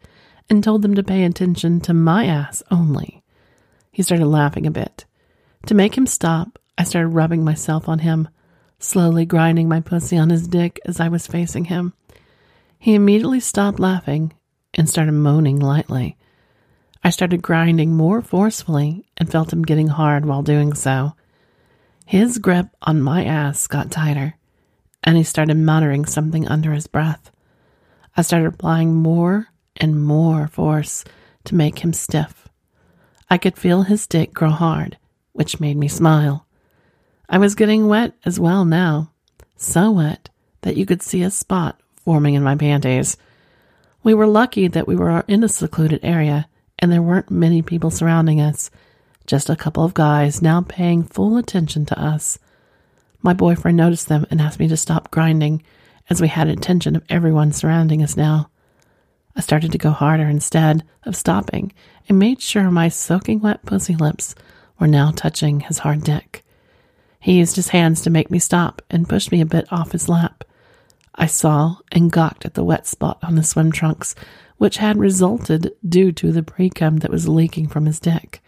and 0.50 0.63
told 0.63 0.81
them 0.81 0.96
to 0.96 1.03
pay 1.03 1.24
attention 1.24 1.79
to 1.81 1.93
my 1.93 2.25
ass 2.25 2.62
only. 2.70 3.21
He 3.91 4.03
started 4.03 4.25
laughing 4.25 4.65
a 4.65 4.71
bit. 4.71 5.05
To 5.67 5.75
make 5.75 5.98
him 5.98 6.07
stop, 6.07 6.57
I 6.77 6.83
started 6.83 7.10
rubbing 7.10 7.43
myself 7.43 7.88
on 7.89 8.00
him, 8.00 8.29
slowly 8.79 9.25
grinding 9.25 9.67
my 9.67 9.81
pussy 9.81 10.17
on 10.17 10.29
his 10.29 10.48
dick 10.48 10.79
as 10.86 11.00
I 11.00 11.10
was 11.10 11.27
facing 11.27 11.65
him. 11.65 11.93
He 12.79 12.95
immediately 12.95 13.39
stopped 13.39 13.79
laughing 13.79 14.33
and 14.74 14.89
started 14.89 15.12
moaning 15.12 15.60
lightly. 15.60 16.17
I 17.03 17.10
started 17.10 17.41
grinding 17.41 17.95
more 17.95 18.21
forcefully 18.21 19.05
and 19.17 19.29
felt 19.31 19.53
him 19.53 19.63
getting 19.63 19.88
hard 19.88 20.25
while 20.25 20.41
doing 20.41 20.74
so. 20.74 21.13
His 22.05 22.38
grip 22.38 22.67
on 22.81 23.01
my 23.01 23.24
ass 23.24 23.67
got 23.67 23.91
tighter, 23.91 24.36
and 25.03 25.17
he 25.17 25.24
started 25.24 25.57
muttering 25.57 26.05
something 26.05 26.48
under 26.48 26.74
his 26.74 26.88
breath. 26.88 27.31
I 28.15 28.21
started 28.21 28.48
applying 28.48 28.95
more 28.95 29.48
and 29.77 30.03
more 30.03 30.48
force 30.48 31.03
to 31.45 31.55
make 31.55 31.79
him 31.79 31.93
stiff. 31.93 32.48
I 33.31 33.38
could 33.38 33.57
feel 33.57 33.83
his 33.83 34.07
dick 34.07 34.33
grow 34.33 34.50
hard, 34.50 34.97
which 35.31 35.61
made 35.61 35.77
me 35.77 35.88
smile. 35.88 36.45
I 37.29 37.38
was 37.38 37.55
getting 37.55 37.88
wet 37.88 38.11
as 38.25 38.41
well 38.41 38.65
now, 38.65 39.13
so 39.55 39.89
wet 39.89 40.29
that 40.63 40.75
you 40.75 40.85
could 40.85 41.01
see 41.01 41.23
a 41.23 41.31
spot 41.31 41.79
forming 42.03 42.33
in 42.33 42.43
my 42.43 42.57
panties. 42.57 43.15
We 44.03 44.13
were 44.13 44.27
lucky 44.27 44.67
that 44.67 44.85
we 44.85 44.97
were 44.97 45.23
in 45.29 45.45
a 45.45 45.47
secluded 45.47 46.01
area 46.03 46.50
and 46.77 46.91
there 46.91 47.01
weren't 47.01 47.31
many 47.31 47.61
people 47.61 47.89
surrounding 47.89 48.41
us, 48.41 48.69
just 49.25 49.50
a 49.50 49.55
couple 49.55 49.85
of 49.85 49.93
guys 49.93 50.41
now 50.41 50.65
paying 50.67 51.03
full 51.03 51.38
attention 51.38 51.85
to 51.85 51.97
us. 51.97 52.38
My 53.21 53.31
boyfriend 53.31 53.77
noticed 53.77 54.09
them 54.09 54.25
and 54.29 54.41
asked 54.41 54.59
me 54.59 54.67
to 54.67 54.75
stop 54.75 55.09
grinding, 55.09 55.63
as 56.09 56.19
we 56.19 56.27
had 56.27 56.50
attention 56.50 56.97
of 56.97 57.05
everyone 57.07 57.53
surrounding 57.53 58.03
us 58.03 58.17
now. 58.17 58.50
I 59.35 59.41
started 59.41 59.71
to 59.71 59.77
go 59.77 59.91
harder 59.91 60.27
instead 60.27 60.83
of 61.03 61.15
stopping 61.15 61.73
and 62.07 62.19
made 62.19 62.41
sure 62.41 62.69
my 62.69 62.89
soaking 62.89 63.39
wet 63.39 63.65
pussy 63.65 63.95
lips 63.95 64.35
were 64.79 64.88
now 64.88 65.11
touching 65.11 65.61
his 65.61 65.79
hard 65.79 66.03
dick. 66.03 66.43
He 67.19 67.39
used 67.39 67.55
his 67.55 67.69
hands 67.69 68.01
to 68.01 68.09
make 68.09 68.31
me 68.31 68.39
stop 68.39 68.81
and 68.89 69.07
pushed 69.07 69.31
me 69.31 69.41
a 69.41 69.45
bit 69.45 69.71
off 69.71 69.91
his 69.91 70.09
lap. 70.09 70.43
I 71.15 71.27
saw 71.27 71.77
and 71.91 72.11
gawked 72.11 72.45
at 72.45 72.55
the 72.55 72.63
wet 72.63 72.88
spot 72.88 73.19
on 73.21 73.38
his 73.38 73.50
swim 73.50 73.71
trunks 73.71 74.15
which 74.61 74.77
had 74.77 74.95
resulted 74.95 75.71
due 75.89 76.11
to 76.11 76.31
the 76.31 76.43
precum 76.43 77.00
that 77.00 77.09
was 77.09 77.27
leaking 77.27 77.67
from 77.67 77.88
his 77.88 78.00
dick. 78.00 78.43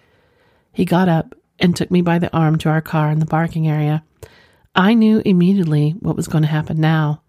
He 0.72 0.86
got 0.86 1.10
up 1.10 1.34
and 1.58 1.76
took 1.76 1.90
me 1.90 2.04
by 2.04 2.20
the 2.20 2.32
arm 2.32 2.60
to 2.60 2.70
our 2.70 2.82
car 2.82 3.10
in 3.10 3.18
the 3.18 3.26
parking 3.26 3.68
area. 3.68 4.04
I 4.76 4.94
knew 4.94 5.24
immediately 5.26 5.96
what 6.02 6.16
was 6.16 6.28
going 6.28 6.44
to 6.44 6.48
happen 6.48 6.80
now. 6.80 7.24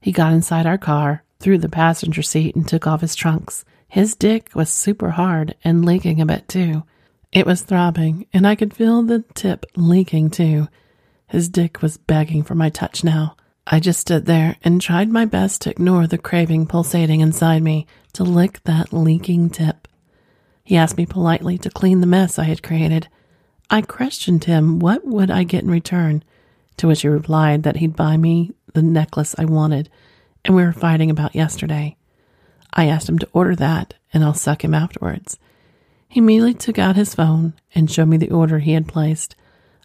He 0.00 0.12
got 0.12 0.32
inside 0.32 0.64
our 0.64 0.78
car, 0.78 1.23
through 1.44 1.58
the 1.58 1.68
passenger 1.68 2.22
seat, 2.22 2.56
and 2.56 2.66
took 2.66 2.86
off 2.86 3.02
his 3.02 3.14
trunks. 3.14 3.66
His 3.86 4.16
dick 4.16 4.48
was 4.54 4.70
super 4.70 5.10
hard 5.10 5.54
and 5.62 5.84
leaking 5.84 6.18
a 6.18 6.26
bit 6.26 6.48
too. 6.48 6.84
It 7.32 7.44
was 7.44 7.60
throbbing, 7.60 8.26
and 8.32 8.46
I 8.46 8.54
could 8.54 8.72
feel 8.72 9.02
the 9.02 9.24
tip 9.34 9.66
leaking 9.76 10.30
too. 10.30 10.68
His 11.26 11.50
dick 11.50 11.82
was 11.82 11.98
begging 11.98 12.44
for 12.44 12.54
my 12.54 12.70
touch 12.70 13.04
now. 13.04 13.36
I 13.66 13.78
just 13.78 14.00
stood 14.00 14.24
there 14.24 14.56
and 14.64 14.80
tried 14.80 15.10
my 15.10 15.26
best 15.26 15.60
to 15.62 15.70
ignore 15.70 16.06
the 16.06 16.16
craving 16.16 16.66
pulsating 16.66 17.20
inside 17.20 17.62
me 17.62 17.86
to 18.14 18.24
lick 18.24 18.60
that 18.64 18.94
leaking 18.94 19.50
tip. 19.50 19.86
He 20.64 20.78
asked 20.78 20.96
me 20.96 21.04
politely 21.04 21.58
to 21.58 21.68
clean 21.68 22.00
the 22.00 22.06
mess 22.06 22.38
I 22.38 22.44
had 22.44 22.62
created. 22.62 23.08
I 23.68 23.82
questioned 23.82 24.44
him 24.44 24.78
what 24.78 25.06
would 25.06 25.30
I 25.30 25.44
get 25.44 25.62
in 25.62 25.70
return, 25.70 26.24
to 26.78 26.86
which 26.86 27.02
he 27.02 27.08
replied 27.08 27.64
that 27.64 27.76
he'd 27.76 27.96
buy 27.96 28.16
me 28.16 28.52
the 28.72 28.82
necklace 28.82 29.34
I 29.36 29.44
wanted 29.44 29.90
and 30.44 30.54
we 30.54 30.62
were 30.62 30.72
fighting 30.72 31.10
about 31.10 31.34
yesterday. 31.34 31.96
I 32.72 32.86
asked 32.86 33.08
him 33.08 33.18
to 33.20 33.28
order 33.32 33.54
that 33.56 33.94
and 34.12 34.24
I'll 34.24 34.34
suck 34.34 34.64
him 34.64 34.74
afterwards. 34.74 35.38
He 36.08 36.20
immediately 36.20 36.54
took 36.54 36.78
out 36.78 36.96
his 36.96 37.14
phone 37.14 37.54
and 37.74 37.90
showed 37.90 38.08
me 38.08 38.16
the 38.16 38.30
order 38.30 38.58
he 38.58 38.72
had 38.72 38.86
placed. 38.86 39.34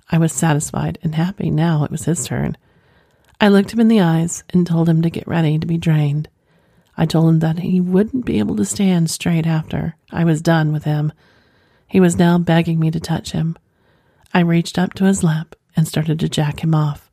I 0.09 0.17
was 0.17 0.33
satisfied 0.33 0.99
and 1.01 1.15
happy 1.15 1.49
now 1.49 1.83
it 1.83 1.91
was 1.91 2.05
his 2.05 2.25
turn. 2.25 2.57
I 3.41 3.47
looked 3.47 3.71
him 3.71 3.79
in 3.79 3.87
the 3.87 4.01
eyes 4.01 4.43
and 4.49 4.67
told 4.67 4.89
him 4.89 5.01
to 5.01 5.09
get 5.09 5.27
ready 5.27 5.57
to 5.57 5.65
be 5.65 5.77
drained. 5.77 6.29
I 6.97 7.05
told 7.05 7.29
him 7.29 7.39
that 7.39 7.59
he 7.59 7.79
wouldn't 7.79 8.25
be 8.25 8.39
able 8.39 8.57
to 8.57 8.65
stand 8.65 9.09
straight 9.09 9.47
after 9.47 9.95
I 10.11 10.25
was 10.25 10.41
done 10.41 10.73
with 10.73 10.83
him. 10.83 11.13
He 11.87 11.99
was 11.99 12.17
now 12.17 12.37
begging 12.37 12.79
me 12.79 12.91
to 12.91 12.99
touch 12.99 13.31
him. 13.31 13.57
I 14.33 14.41
reached 14.41 14.77
up 14.77 14.93
to 14.95 15.05
his 15.05 15.23
lap 15.23 15.55
and 15.75 15.87
started 15.87 16.19
to 16.19 16.29
jack 16.29 16.63
him 16.63 16.75
off. 16.75 17.08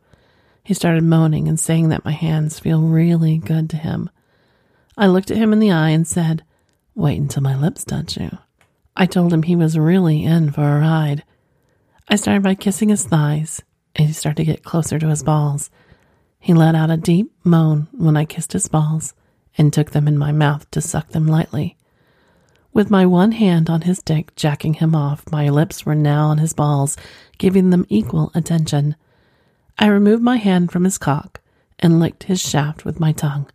He 0.66 0.74
started 0.74 1.04
moaning 1.04 1.46
and 1.46 1.60
saying 1.60 1.90
that 1.90 2.04
my 2.04 2.10
hands 2.10 2.58
feel 2.58 2.80
really 2.82 3.38
good 3.38 3.70
to 3.70 3.76
him. 3.76 4.10
I 4.98 5.06
looked 5.06 5.30
at 5.30 5.36
him 5.36 5.52
in 5.52 5.60
the 5.60 5.70
eye 5.70 5.90
and 5.90 6.04
said, 6.04 6.42
Wait 6.96 7.20
until 7.20 7.44
my 7.44 7.56
lips 7.56 7.84
touch 7.84 8.16
you. 8.16 8.36
I 8.96 9.06
told 9.06 9.32
him 9.32 9.44
he 9.44 9.54
was 9.54 9.78
really 9.78 10.24
in 10.24 10.50
for 10.50 10.62
a 10.62 10.80
ride. 10.80 11.22
I 12.08 12.16
started 12.16 12.42
by 12.42 12.56
kissing 12.56 12.88
his 12.88 13.04
thighs, 13.04 13.62
and 13.94 14.08
he 14.08 14.12
started 14.12 14.38
to 14.38 14.44
get 14.44 14.64
closer 14.64 14.98
to 14.98 15.08
his 15.08 15.22
balls. 15.22 15.70
He 16.40 16.52
let 16.52 16.74
out 16.74 16.90
a 16.90 16.96
deep 16.96 17.30
moan 17.44 17.86
when 17.92 18.16
I 18.16 18.24
kissed 18.24 18.52
his 18.52 18.66
balls 18.66 19.14
and 19.56 19.72
took 19.72 19.92
them 19.92 20.08
in 20.08 20.18
my 20.18 20.32
mouth 20.32 20.68
to 20.72 20.80
suck 20.80 21.10
them 21.10 21.28
lightly. 21.28 21.76
With 22.72 22.90
my 22.90 23.06
one 23.06 23.30
hand 23.30 23.70
on 23.70 23.82
his 23.82 24.02
dick, 24.02 24.34
jacking 24.34 24.74
him 24.74 24.96
off, 24.96 25.30
my 25.30 25.48
lips 25.48 25.86
were 25.86 25.94
now 25.94 26.26
on 26.26 26.38
his 26.38 26.54
balls, 26.54 26.96
giving 27.38 27.70
them 27.70 27.86
equal 27.88 28.32
attention. 28.34 28.96
I 29.78 29.86
removed 29.88 30.22
my 30.22 30.36
hand 30.36 30.72
from 30.72 30.84
his 30.84 30.98
cock 30.98 31.40
and 31.78 32.00
licked 32.00 32.24
his 32.24 32.40
shaft 32.40 32.84
with 32.84 32.98
my 32.98 33.12
tongue. 33.12 33.46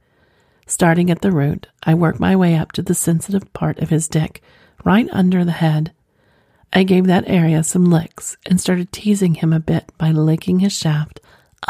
Starting 0.68 1.10
at 1.10 1.22
the 1.22 1.32
root, 1.32 1.68
I 1.84 1.96
worked 1.96 2.20
my 2.20 2.36
way 2.36 2.56
up 2.56 2.72
to 2.74 2.82
the 2.82 2.94
sensitive 2.94 3.52
part 3.54 3.80
of 3.80 3.90
his 3.90 4.08
dick, 4.08 4.42
right 4.86 5.10
under 5.12 5.44
the 5.44 5.52
head. 5.52 5.92
I 6.72 6.84
gave 6.84 7.08
that 7.08 7.28
area 7.28 7.64
some 7.64 7.86
licks 7.86 8.38
and 8.46 8.62
started 8.62 8.92
teasing 8.92 9.36
him 9.36 9.52
a 9.52 9.60
bit 9.60 9.92
by 9.98 10.12
licking 10.12 10.60
his 10.60 10.72
shaft 10.72 11.20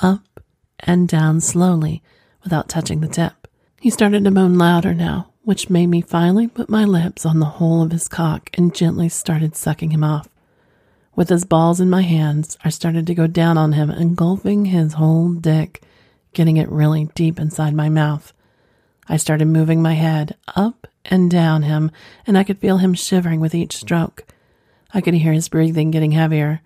up 0.03 0.41
and 0.79 1.07
down 1.07 1.41
slowly 1.41 2.03
without 2.43 2.69
touching 2.69 3.01
the 3.01 3.07
tip. 3.07 3.47
He 3.79 3.89
started 3.89 4.23
to 4.25 4.31
moan 4.31 4.57
louder 4.57 4.93
now, 4.93 5.31
which 5.43 5.69
made 5.69 5.87
me 5.87 6.01
finally 6.01 6.47
put 6.47 6.69
my 6.69 6.85
lips 6.85 7.25
on 7.25 7.39
the 7.39 7.45
hole 7.45 7.81
of 7.81 7.91
his 7.91 8.07
cock 8.07 8.49
and 8.53 8.75
gently 8.75 9.09
started 9.09 9.55
sucking 9.55 9.91
him 9.91 10.03
off. 10.03 10.27
With 11.15 11.29
his 11.29 11.45
balls 11.45 11.81
in 11.81 11.89
my 11.89 12.03
hands, 12.03 12.57
I 12.63 12.69
started 12.69 13.05
to 13.07 13.15
go 13.15 13.27
down 13.27 13.57
on 13.57 13.73
him, 13.73 13.89
engulfing 13.89 14.65
his 14.65 14.93
whole 14.93 15.33
dick, 15.33 15.83
getting 16.33 16.57
it 16.57 16.69
really 16.69 17.09
deep 17.15 17.39
inside 17.39 17.73
my 17.73 17.89
mouth. 17.89 18.33
I 19.09 19.17
started 19.17 19.45
moving 19.45 19.81
my 19.81 19.93
head 19.93 20.37
up 20.55 20.87
and 21.05 21.29
down 21.29 21.63
him, 21.63 21.91
and 22.25 22.37
I 22.37 22.43
could 22.43 22.59
feel 22.59 22.77
him 22.77 22.93
shivering 22.93 23.41
with 23.41 23.53
each 23.53 23.75
stroke. 23.75 24.23
I 24.93 25.01
could 25.01 25.13
hear 25.13 25.33
his 25.33 25.49
breathing 25.49 25.91
getting 25.91 26.11
heavier. 26.11 26.61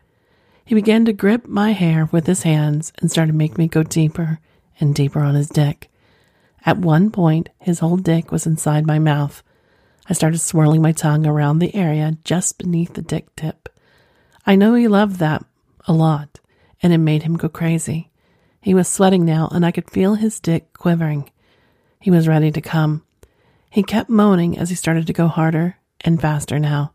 He 0.64 0.76
began 0.76 1.06
to 1.06 1.14
grip 1.14 1.48
my 1.48 1.72
hair 1.72 2.08
with 2.12 2.28
his 2.28 2.44
hands 2.44 2.94
and 3.00 3.10
started 3.10 3.32
to 3.32 3.38
make 3.38 3.58
me 3.58 3.68
go 3.68 3.82
deeper 3.82 4.40
and 4.80 4.94
deeper 4.94 5.22
on 5.22 5.36
his 5.36 5.50
dick. 5.50 5.90
At 6.66 6.78
one 6.78 7.10
point, 7.12 7.50
his 7.60 7.80
whole 7.80 7.98
dick 7.98 8.32
was 8.32 8.46
inside 8.46 8.86
my 8.86 9.00
mouth. 9.00 9.42
I 10.08 10.14
started 10.14 10.40
swirling 10.40 10.82
my 10.82 10.92
tongue 10.92 11.26
around 11.26 11.60
the 11.60 11.76
area 11.76 12.18
just 12.24 12.58
beneath 12.58 12.94
the 12.94 13.02
dick 13.02 13.36
tip. 13.36 13.70
I 14.46 14.56
know 14.56 14.76
he 14.76 14.88
loved 14.88 15.18
that 15.18 15.44
a 15.88 15.94
lot, 15.94 16.40
and 16.82 16.94
it 16.94 17.00
made 17.00 17.24
him 17.24 17.36
go 17.36 17.50
crazy. 17.50 18.12
He 18.62 18.74
was 18.74 18.88
sweating 18.88 19.26
now, 19.26 19.50
and 19.52 19.66
I 19.66 19.72
could 19.72 19.90
feel 19.90 20.16
his 20.16 20.40
dick 20.40 20.74
quivering. 20.74 21.32
He 22.00 22.12
was 22.12 22.28
ready 22.28 22.52
to 22.52 22.62
come. 22.62 23.04
He 23.72 23.82
kept 23.84 24.10
moaning 24.10 24.58
as 24.58 24.70
he 24.70 24.76
started 24.76 25.08
to 25.08 25.14
go 25.14 25.28
harder 25.28 25.78
and 26.02 26.22
faster 26.22 26.60
now. 26.60 26.94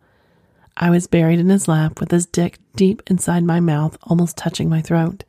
I 0.76 0.90
was 0.90 1.08
buried 1.08 1.40
in 1.40 1.48
his 1.48 1.66
lap 1.68 1.98
with 2.00 2.10
his 2.10 2.26
dick 2.26 2.58
deep 2.76 3.02
inside 3.08 3.44
my 3.44 3.60
mouth, 3.60 3.98
almost 4.04 4.36
touching 4.36 4.68
my 4.68 4.80
throat. 4.80 5.24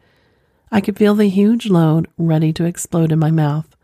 I 0.71 0.81
could 0.81 0.97
feel 0.97 1.15
the 1.15 1.27
huge 1.27 1.69
load 1.69 2.07
ready 2.17 2.53
to 2.53 2.65
explode 2.65 3.11
in 3.11 3.19
my 3.19 3.31
mouth. 3.31 3.75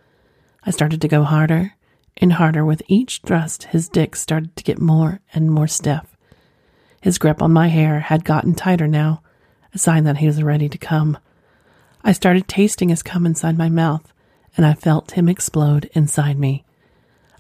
I 0.64 0.72
started 0.72 1.02
to 1.02 1.08
go 1.08 1.24
harder 1.24 1.74
and 2.18 2.34
harder. 2.34 2.64
With 2.64 2.84
each 2.88 3.22
thrust, 3.26 3.64
his 3.66 3.90
dick 3.90 4.16
started 4.16 4.56
to 4.56 4.64
get 4.64 4.80
more 4.80 5.22
and 5.34 5.52
more 5.52 5.68
stiff. 5.68 6.17
His 7.08 7.20
grip 7.20 7.42
on 7.42 7.54
my 7.54 7.70
hair 7.70 8.02
had 8.02 8.26
gotten 8.26 8.54
tighter 8.54 8.86
now, 8.86 9.22
a 9.74 9.78
sign 9.78 10.04
that 10.04 10.18
he 10.18 10.28
was 10.28 10.44
ready 10.44 10.68
to 10.68 10.78
come. 10.78 11.18
I 12.04 12.12
started 12.12 12.50
tasting 12.50 12.90
his 12.90 13.02
cum 13.02 13.26
inside 13.26 13.58
my 13.58 13.70
mouth, 13.70 14.12
and 14.58 14.66
I 14.66 14.74
felt 14.74 15.12
him 15.12 15.30
explode 15.30 15.90
inside 15.94 16.38
me. 16.38 16.66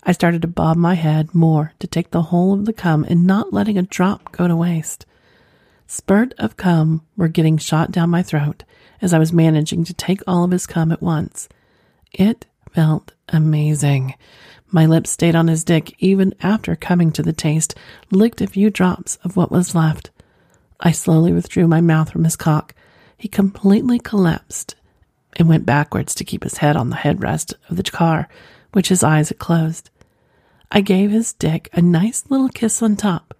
I 0.03 0.13
started 0.13 0.41
to 0.43 0.47
bob 0.47 0.77
my 0.77 0.93
head 0.93 1.35
more 1.35 1.73
to 1.79 1.85
take 1.87 2.11
the 2.11 2.21
whole 2.21 2.53
of 2.53 2.63
the 2.63 2.71
cum 2.71 3.03
and 3.09 3.27
not 3.27 3.51
letting 3.51 3.77
a 3.77 3.81
drop 3.81 4.31
go 4.31 4.47
to 4.47 4.55
waste. 4.55 5.05
Spurt 5.85 6.33
of 6.37 6.55
cum 6.55 7.01
were 7.17 7.27
getting 7.27 7.57
shot 7.57 7.91
down 7.91 8.09
my 8.09 8.23
throat 8.23 8.63
as 9.01 9.13
I 9.13 9.19
was 9.19 9.33
managing 9.33 9.83
to 9.83 9.93
take 9.93 10.21
all 10.25 10.45
of 10.45 10.51
his 10.51 10.65
cum 10.65 10.93
at 10.93 11.01
once. 11.01 11.49
It 12.13 12.45
felt 12.71 13.15
amazing. 13.29 14.15
My 14.69 14.85
lips 14.85 15.11
stayed 15.11 15.35
on 15.35 15.47
his 15.47 15.63
dick 15.63 15.95
even 15.99 16.33
after 16.41 16.75
coming 16.75 17.11
to 17.13 17.23
the 17.23 17.33
taste, 17.33 17.75
licked 18.11 18.41
a 18.41 18.47
few 18.47 18.69
drops 18.69 19.17
of 19.23 19.37
what 19.37 19.51
was 19.51 19.75
left. 19.75 20.11
I 20.79 20.91
slowly 20.91 21.31
withdrew 21.31 21.67
my 21.67 21.81
mouth 21.81 22.11
from 22.11 22.23
his 22.23 22.35
cock. 22.35 22.75
He 23.17 23.27
completely 23.27 23.99
collapsed 23.99 24.75
and 25.37 25.47
went 25.47 25.65
backwards 25.65 26.13
to 26.15 26.25
keep 26.25 26.43
his 26.43 26.57
head 26.57 26.75
on 26.75 26.89
the 26.89 26.97
headrest 26.97 27.53
of 27.69 27.77
the 27.77 27.83
car, 27.83 28.27
which 28.73 28.89
his 28.89 29.03
eyes 29.03 29.29
had 29.29 29.39
closed. 29.39 29.89
I 30.71 30.81
gave 30.81 31.11
his 31.11 31.33
dick 31.33 31.69
a 31.73 31.81
nice 31.81 32.25
little 32.29 32.49
kiss 32.49 32.81
on 32.81 32.95
top 32.95 33.33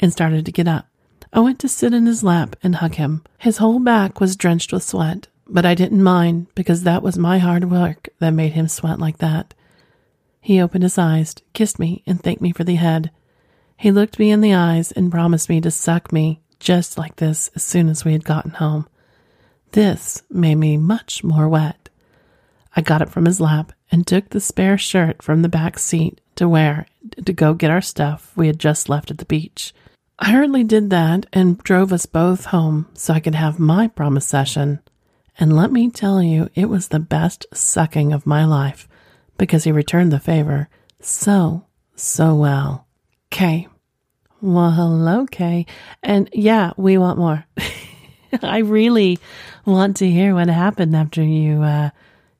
and 0.00 0.12
started 0.12 0.44
to 0.46 0.52
get 0.52 0.66
up. 0.66 0.88
I 1.32 1.40
went 1.40 1.60
to 1.60 1.68
sit 1.68 1.94
in 1.94 2.06
his 2.06 2.22
lap 2.24 2.56
and 2.62 2.76
hug 2.76 2.96
him. 2.96 3.22
His 3.38 3.58
whole 3.58 3.78
back 3.78 4.20
was 4.20 4.36
drenched 4.36 4.72
with 4.72 4.82
sweat, 4.82 5.28
but 5.52 5.66
I 5.66 5.74
didn't 5.74 6.02
mind 6.02 6.46
because 6.54 6.82
that 6.82 7.02
was 7.02 7.18
my 7.18 7.38
hard 7.38 7.70
work 7.70 8.08
that 8.18 8.30
made 8.30 8.52
him 8.52 8.68
sweat 8.68 8.98
like 8.98 9.18
that. 9.18 9.54
He 10.40 10.60
opened 10.60 10.82
his 10.82 10.98
eyes, 10.98 11.34
kissed 11.52 11.78
me, 11.78 12.02
and 12.06 12.20
thanked 12.20 12.42
me 12.42 12.52
for 12.52 12.64
the 12.64 12.74
head. 12.76 13.10
He 13.76 13.92
looked 13.92 14.18
me 14.18 14.30
in 14.30 14.40
the 14.40 14.54
eyes 14.54 14.90
and 14.92 15.10
promised 15.10 15.48
me 15.48 15.60
to 15.60 15.70
suck 15.70 16.12
me 16.12 16.40
just 16.58 16.96
like 16.96 17.16
this 17.16 17.50
as 17.54 17.62
soon 17.62 17.88
as 17.88 18.04
we 18.04 18.12
had 18.12 18.24
gotten 18.24 18.52
home. 18.52 18.88
This 19.72 20.22
made 20.30 20.56
me 20.56 20.76
much 20.76 21.22
more 21.22 21.48
wet. 21.48 21.88
I 22.74 22.80
got 22.80 23.02
it 23.02 23.10
from 23.10 23.26
his 23.26 23.40
lap 23.40 23.72
and 23.90 24.06
took 24.06 24.30
the 24.30 24.40
spare 24.40 24.78
shirt 24.78 25.22
from 25.22 25.42
the 25.42 25.48
back 25.48 25.78
seat 25.78 26.20
to 26.36 26.48
wear 26.48 26.86
to 27.24 27.32
go 27.32 27.52
get 27.52 27.70
our 27.70 27.80
stuff 27.80 28.32
we 28.36 28.46
had 28.46 28.58
just 28.58 28.88
left 28.88 29.10
at 29.10 29.18
the 29.18 29.24
beach. 29.26 29.74
I 30.18 30.30
hurriedly 30.30 30.64
did 30.64 30.90
that 30.90 31.26
and 31.32 31.58
drove 31.58 31.92
us 31.92 32.06
both 32.06 32.46
home 32.46 32.86
so 32.94 33.12
I 33.12 33.20
could 33.20 33.34
have 33.34 33.58
my 33.58 33.88
promise 33.88 34.26
session. 34.26 34.80
And 35.38 35.56
let 35.56 35.72
me 35.72 35.90
tell 35.90 36.22
you, 36.22 36.48
it 36.54 36.68
was 36.68 36.88
the 36.88 37.00
best 37.00 37.46
sucking 37.52 38.12
of 38.12 38.26
my 38.26 38.44
life 38.44 38.86
because 39.38 39.64
he 39.64 39.72
returned 39.72 40.12
the 40.12 40.20
favor 40.20 40.68
so, 41.00 41.66
so 41.96 42.34
well. 42.34 42.86
Kay. 43.30 43.66
Well, 44.40 44.72
hello, 44.72 45.26
Kay. 45.26 45.66
And 46.02 46.28
yeah, 46.32 46.72
we 46.76 46.98
want 46.98 47.18
more. 47.18 47.44
I 48.42 48.58
really 48.58 49.18
want 49.64 49.96
to 49.98 50.10
hear 50.10 50.34
what 50.34 50.48
happened 50.48 50.96
after 50.96 51.22
you 51.22 51.62
uh, 51.62 51.90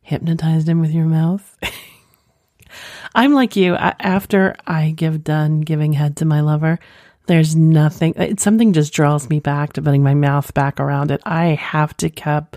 hypnotized 0.01 0.69
him 0.69 0.81
with 0.81 0.91
your 0.93 1.07
mouth. 1.07 1.59
I'm 3.15 3.35
like 3.35 3.57
you. 3.57 3.75
After 3.75 4.55
I 4.67 4.91
give 4.91 5.23
done 5.23 5.61
giving 5.61 5.93
head 5.93 6.17
to 6.19 6.25
my 6.25 6.41
lover, 6.41 6.79
there's 7.27 7.55
nothing. 7.55 8.37
Something 8.39 8.73
just 8.73 8.93
draws 8.93 9.29
me 9.29 9.41
back 9.41 9.75
to 9.75 9.83
putting 9.83 10.03
my 10.03 10.15
mouth 10.15 10.53
back 10.55 10.81
around 10.81 11.11
it. 11.11 11.21
I 11.25 11.47
have 11.49 11.97
to 11.99 12.11
keep. 12.11 12.57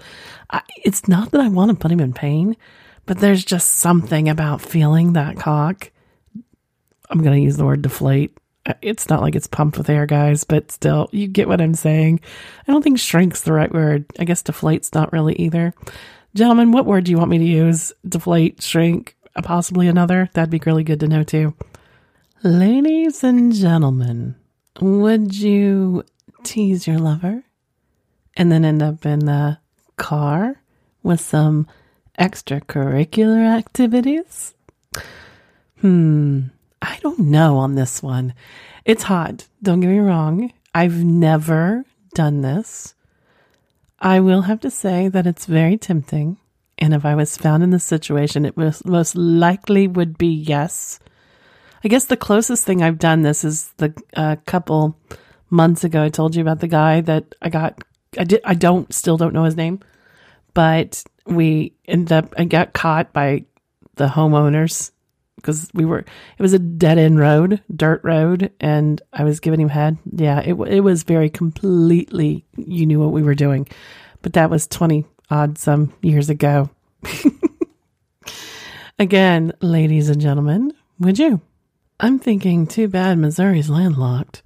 It's 0.83 1.07
not 1.07 1.31
that 1.31 1.41
I 1.41 1.49
want 1.49 1.71
to 1.71 1.77
put 1.77 1.91
him 1.91 1.99
in 1.99 2.13
pain. 2.13 2.57
But 3.05 3.19
there's 3.19 3.45
just 3.45 3.73
something 3.73 4.29
about 4.29 4.61
feeling 4.61 5.13
that 5.13 5.37
cock. 5.37 5.91
I'm 7.09 7.21
going 7.21 7.35
to 7.35 7.43
use 7.43 7.55
the 7.55 7.65
word 7.65 7.83
deflate. 7.83 8.35
It's 8.81 9.09
not 9.09 9.21
like 9.21 9.35
it's 9.35 9.45
pumped 9.45 9.77
with 9.77 9.91
air, 9.91 10.07
guys, 10.07 10.43
but 10.43 10.71
still, 10.71 11.07
you 11.11 11.27
get 11.27 11.47
what 11.47 11.61
I'm 11.61 11.75
saying. 11.75 12.19
I 12.67 12.71
don't 12.71 12.81
think 12.81 12.97
shrink's 12.97 13.41
the 13.41 13.53
right 13.53 13.71
word. 13.71 14.05
I 14.17 14.23
guess 14.23 14.41
deflate's 14.41 14.91
not 14.95 15.13
really 15.13 15.35
either. 15.35 15.71
Gentlemen, 16.33 16.71
what 16.71 16.87
word 16.87 17.03
do 17.03 17.11
you 17.11 17.17
want 17.19 17.29
me 17.29 17.37
to 17.37 17.43
use? 17.43 17.93
Deflate, 18.09 18.63
shrink, 18.63 19.15
uh, 19.35 19.43
possibly 19.43 19.87
another? 19.87 20.31
That'd 20.33 20.49
be 20.49 20.59
really 20.65 20.83
good 20.83 21.01
to 21.01 21.07
know 21.07 21.21
too. 21.21 21.53
Ladies 22.43 23.23
and 23.23 23.53
gentlemen, 23.53 24.35
would 24.81 25.35
you 25.35 26.03
tease 26.43 26.87
your 26.87 26.99
lover 26.99 27.43
and 28.35 28.51
then 28.51 28.65
end 28.65 28.83
up 28.83 29.05
in 29.05 29.19
the 29.19 29.57
car 29.97 30.61
with 31.03 31.21
some 31.21 31.67
extracurricular 32.19 33.45
activities? 33.57 34.53
Hmm, 35.81 36.47
I 36.81 36.99
don't 37.01 37.19
know 37.19 37.57
on 37.57 37.75
this 37.75 38.01
one. 38.01 38.33
It's 38.85 39.03
hot. 39.03 39.47
Don't 39.61 39.79
get 39.79 39.89
me 39.89 39.99
wrong. 39.99 40.51
I've 40.73 41.03
never 41.03 41.85
done 42.13 42.41
this. 42.41 42.93
I 43.99 44.19
will 44.19 44.43
have 44.43 44.59
to 44.61 44.69
say 44.69 45.07
that 45.07 45.25
it's 45.25 45.45
very 45.45 45.77
tempting. 45.77 46.37
And 46.77 46.93
if 46.93 47.05
I 47.05 47.15
was 47.15 47.37
found 47.37 47.63
in 47.63 47.69
this 47.69 47.83
situation, 47.83 48.45
it 48.45 48.57
most 48.57 49.15
likely 49.15 49.87
would 49.87 50.17
be 50.17 50.27
yes. 50.27 50.99
I 51.85 51.87
guess 51.87 52.05
the 52.05 52.17
closest 52.17 52.65
thing 52.65 52.81
I've 52.81 52.97
done 52.97 53.21
this 53.21 53.43
is 53.43 53.71
the 53.77 53.93
uh, 54.15 54.37
couple 54.47 54.99
months 55.51 55.83
ago. 55.83 56.01
I 56.03 56.09
told 56.09 56.35
you 56.35 56.41
about 56.41 56.59
the 56.59 56.67
guy 56.67 57.01
that 57.01 57.35
I 57.43 57.49
got. 57.49 57.79
I 58.17 58.23
did. 58.23 58.41
I 58.43 58.55
don't 58.55 58.91
still 58.91 59.17
don't 59.17 59.33
know 59.35 59.43
his 59.43 59.55
name, 59.55 59.81
but 60.55 61.03
we 61.27 61.73
ended 61.87 62.11
up, 62.11 62.33
I 62.39 62.45
got 62.45 62.73
caught 62.73 63.13
by 63.13 63.45
the 63.97 64.07
homeowners 64.07 64.91
because 65.35 65.69
we 65.75 65.85
were, 65.85 65.99
it 65.99 66.41
was 66.41 66.53
a 66.53 66.59
dead 66.59 66.97
end 66.97 67.19
road, 67.19 67.61
dirt 67.73 68.01
road, 68.03 68.51
and 68.59 68.99
I 69.13 69.23
was 69.23 69.39
giving 69.39 69.61
him 69.61 69.69
head. 69.69 69.99
Yeah, 70.11 70.39
it, 70.39 70.55
it 70.55 70.79
was 70.79 71.03
very 71.03 71.29
completely, 71.29 72.45
you 72.57 72.87
knew 72.87 72.99
what 72.99 73.11
we 73.11 73.21
were 73.21 73.35
doing. 73.35 73.67
But 74.23 74.33
that 74.33 74.49
was 74.49 74.65
20 74.65 75.05
odd 75.29 75.59
some 75.59 75.93
years 76.01 76.31
ago. 76.31 76.71
Again, 78.97 79.53
ladies 79.61 80.09
and 80.09 80.19
gentlemen, 80.19 80.73
would 80.97 81.19
you? 81.19 81.41
I'm 81.99 82.19
thinking, 82.19 82.67
too 82.67 82.87
bad 82.87 83.17
Missouri's 83.17 83.69
landlocked. 83.69 84.43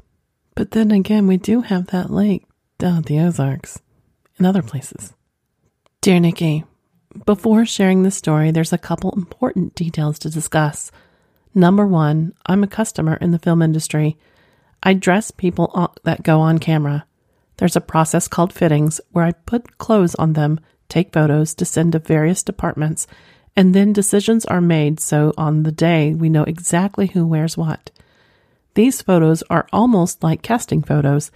But 0.56 0.72
then 0.72 0.92
again, 0.92 1.26
we 1.26 1.38
do 1.38 1.62
have 1.62 1.88
that 1.88 2.12
lake 2.12 2.46
down 2.78 3.00
at 3.00 3.06
the 3.06 3.20
Ozarks 3.20 3.80
and 4.38 4.46
other 4.46 4.62
places. 4.62 5.14
Dear 6.02 6.20
Nikky, 6.20 6.64
before 7.26 7.66
sharing 7.66 8.04
the 8.04 8.12
story, 8.12 8.52
there's 8.52 8.74
a 8.74 8.78
couple 8.78 9.12
important 9.12 9.74
details 9.74 10.20
to 10.20 10.30
discuss. 10.30 10.92
Number 11.56 11.88
one, 11.88 12.34
I'm 12.46 12.64
a 12.64 12.68
costumer 12.68 13.16
in 13.16 13.32
the 13.32 13.40
film 13.40 13.62
industry. 13.62 14.18
I 14.84 14.94
dress 14.94 15.32
people 15.32 15.94
that 16.04 16.24
go 16.24 16.42
on 16.42 16.60
camera. 16.60 17.06
There's 17.58 17.76
a 17.76 17.82
process 17.82 18.28
called 18.28 18.54
fittings 18.54 19.02
where 19.12 19.26
I 19.26 19.32
put 19.32 19.80
clothes 19.80 20.16
on 20.16 20.34
them, 20.34 20.60
take 20.88 21.12
photos 21.12 21.56
to 21.56 21.66
send 21.66 21.94
to 21.94 22.00
various 22.00 22.44
departments, 22.44 23.08
and 23.56 23.74
then 23.74 23.94
decisions 23.94 24.46
are 24.46 24.62
made 24.62 25.00
so 25.00 25.34
on 25.38 25.64
the 25.64 25.72
day 25.72 26.14
we 26.14 26.30
know 26.30 26.44
exactly 26.44 27.08
who 27.08 27.26
wears 27.26 27.58
what. 27.58 27.92
These 28.76 29.02
photos 29.02 29.44
are 29.50 29.68
almost 29.74 30.24
like 30.24 30.42
casting 30.42 30.82
photos. 30.82 31.32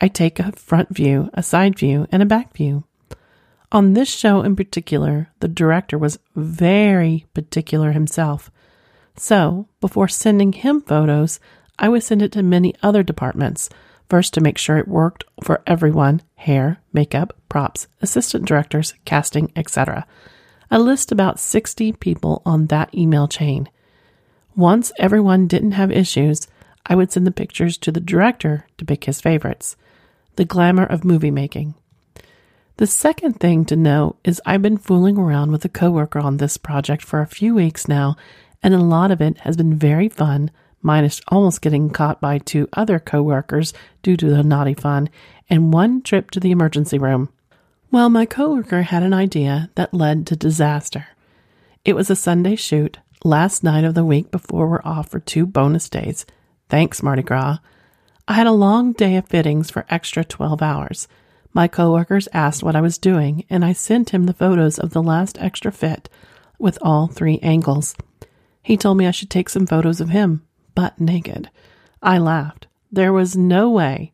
I 0.00 0.08
take 0.08 0.38
a 0.38 0.52
front 0.52 0.94
view, 0.94 1.28
a 1.34 1.42
side 1.42 1.78
view, 1.78 2.06
and 2.10 2.22
a 2.22 2.26
back 2.26 2.54
view. 2.54 2.84
On 3.70 3.92
this 3.92 4.08
show 4.08 4.40
in 4.40 4.56
particular, 4.56 5.28
the 5.40 5.48
director 5.48 5.98
was 5.98 6.18
very 6.34 7.26
particular 7.34 7.92
himself. 7.92 8.50
So, 9.16 9.66
before 9.80 10.08
sending 10.08 10.52
him 10.52 10.80
photos, 10.80 11.40
I 11.78 11.88
would 11.88 12.02
send 12.02 12.22
it 12.22 12.32
to 12.32 12.42
many 12.42 12.74
other 12.82 13.02
departments, 13.02 13.68
first 14.08 14.32
to 14.34 14.40
make 14.40 14.56
sure 14.56 14.78
it 14.78 14.88
worked 14.88 15.24
for 15.42 15.62
everyone 15.66 16.22
hair, 16.36 16.80
makeup, 16.92 17.36
props, 17.48 17.88
assistant 18.00 18.46
directors, 18.46 18.94
casting, 19.04 19.52
etc. 19.54 20.06
I 20.70 20.78
list 20.78 21.10
about 21.10 21.40
60 21.40 21.92
people 21.92 22.42
on 22.44 22.66
that 22.66 22.94
email 22.94 23.26
chain. 23.26 23.68
Once 24.54 24.92
everyone 24.98 25.46
didn't 25.46 25.72
have 25.72 25.90
issues, 25.90 26.46
I 26.84 26.94
would 26.94 27.10
send 27.10 27.26
the 27.26 27.30
pictures 27.30 27.78
to 27.78 27.92
the 27.92 28.00
director 28.00 28.66
to 28.76 28.84
pick 28.84 29.04
his 29.04 29.20
favorites. 29.20 29.76
The 30.36 30.44
glamour 30.44 30.84
of 30.84 31.04
movie 31.04 31.30
making. 31.30 31.74
The 32.76 32.86
second 32.86 33.40
thing 33.40 33.64
to 33.66 33.76
know 33.76 34.16
is 34.24 34.40
I've 34.46 34.62
been 34.62 34.78
fooling 34.78 35.18
around 35.18 35.52
with 35.52 35.64
a 35.64 35.68
coworker 35.68 36.20
on 36.20 36.36
this 36.36 36.56
project 36.56 37.02
for 37.02 37.20
a 37.20 37.26
few 37.26 37.54
weeks 37.54 37.88
now, 37.88 38.16
and 38.62 38.74
a 38.74 38.78
lot 38.78 39.10
of 39.10 39.20
it 39.20 39.38
has 39.38 39.56
been 39.56 39.76
very 39.76 40.08
fun, 40.08 40.50
minus 40.82 41.20
almost 41.28 41.60
getting 41.62 41.90
caught 41.90 42.20
by 42.20 42.38
two 42.38 42.68
other 42.74 42.98
coworkers 42.98 43.72
due 44.02 44.16
to 44.16 44.30
the 44.30 44.42
naughty 44.42 44.74
fun, 44.74 45.08
and 45.50 45.72
one 45.72 46.02
trip 46.02 46.30
to 46.30 46.40
the 46.40 46.50
emergency 46.50 46.98
room. 46.98 47.30
Well, 47.90 48.10
my 48.10 48.26
coworker 48.26 48.82
had 48.82 49.02
an 49.02 49.14
idea 49.14 49.70
that 49.74 49.94
led 49.94 50.26
to 50.26 50.36
disaster. 50.36 51.06
It 51.86 51.94
was 51.94 52.10
a 52.10 52.16
Sunday 52.16 52.54
shoot, 52.54 52.98
last 53.24 53.64
night 53.64 53.84
of 53.84 53.94
the 53.94 54.04
week 54.04 54.30
before 54.30 54.68
we're 54.68 54.82
off 54.84 55.08
for 55.08 55.20
two 55.20 55.46
bonus 55.46 55.88
days. 55.88 56.26
Thanks, 56.68 57.02
Mardi 57.02 57.22
Gras. 57.22 57.60
I 58.26 58.34
had 58.34 58.46
a 58.46 58.52
long 58.52 58.92
day 58.92 59.16
of 59.16 59.26
fittings 59.26 59.70
for 59.70 59.86
extra 59.88 60.22
12 60.22 60.60
hours. 60.60 61.08
My 61.54 61.66
coworkers 61.66 62.28
asked 62.34 62.62
what 62.62 62.76
I 62.76 62.82
was 62.82 62.98
doing, 62.98 63.46
and 63.48 63.64
I 63.64 63.72
sent 63.72 64.10
him 64.10 64.26
the 64.26 64.34
photos 64.34 64.78
of 64.78 64.90
the 64.90 65.02
last 65.02 65.38
extra 65.40 65.72
fit 65.72 66.10
with 66.58 66.76
all 66.82 67.06
three 67.06 67.38
angles. 67.38 67.96
He 68.62 68.76
told 68.76 68.98
me 68.98 69.06
I 69.06 69.12
should 69.12 69.30
take 69.30 69.48
some 69.48 69.66
photos 69.66 70.02
of 70.02 70.10
him, 70.10 70.42
butt 70.74 71.00
naked. 71.00 71.48
I 72.02 72.18
laughed. 72.18 72.66
There 72.92 73.14
was 73.14 73.34
no 73.34 73.70
way. 73.70 74.12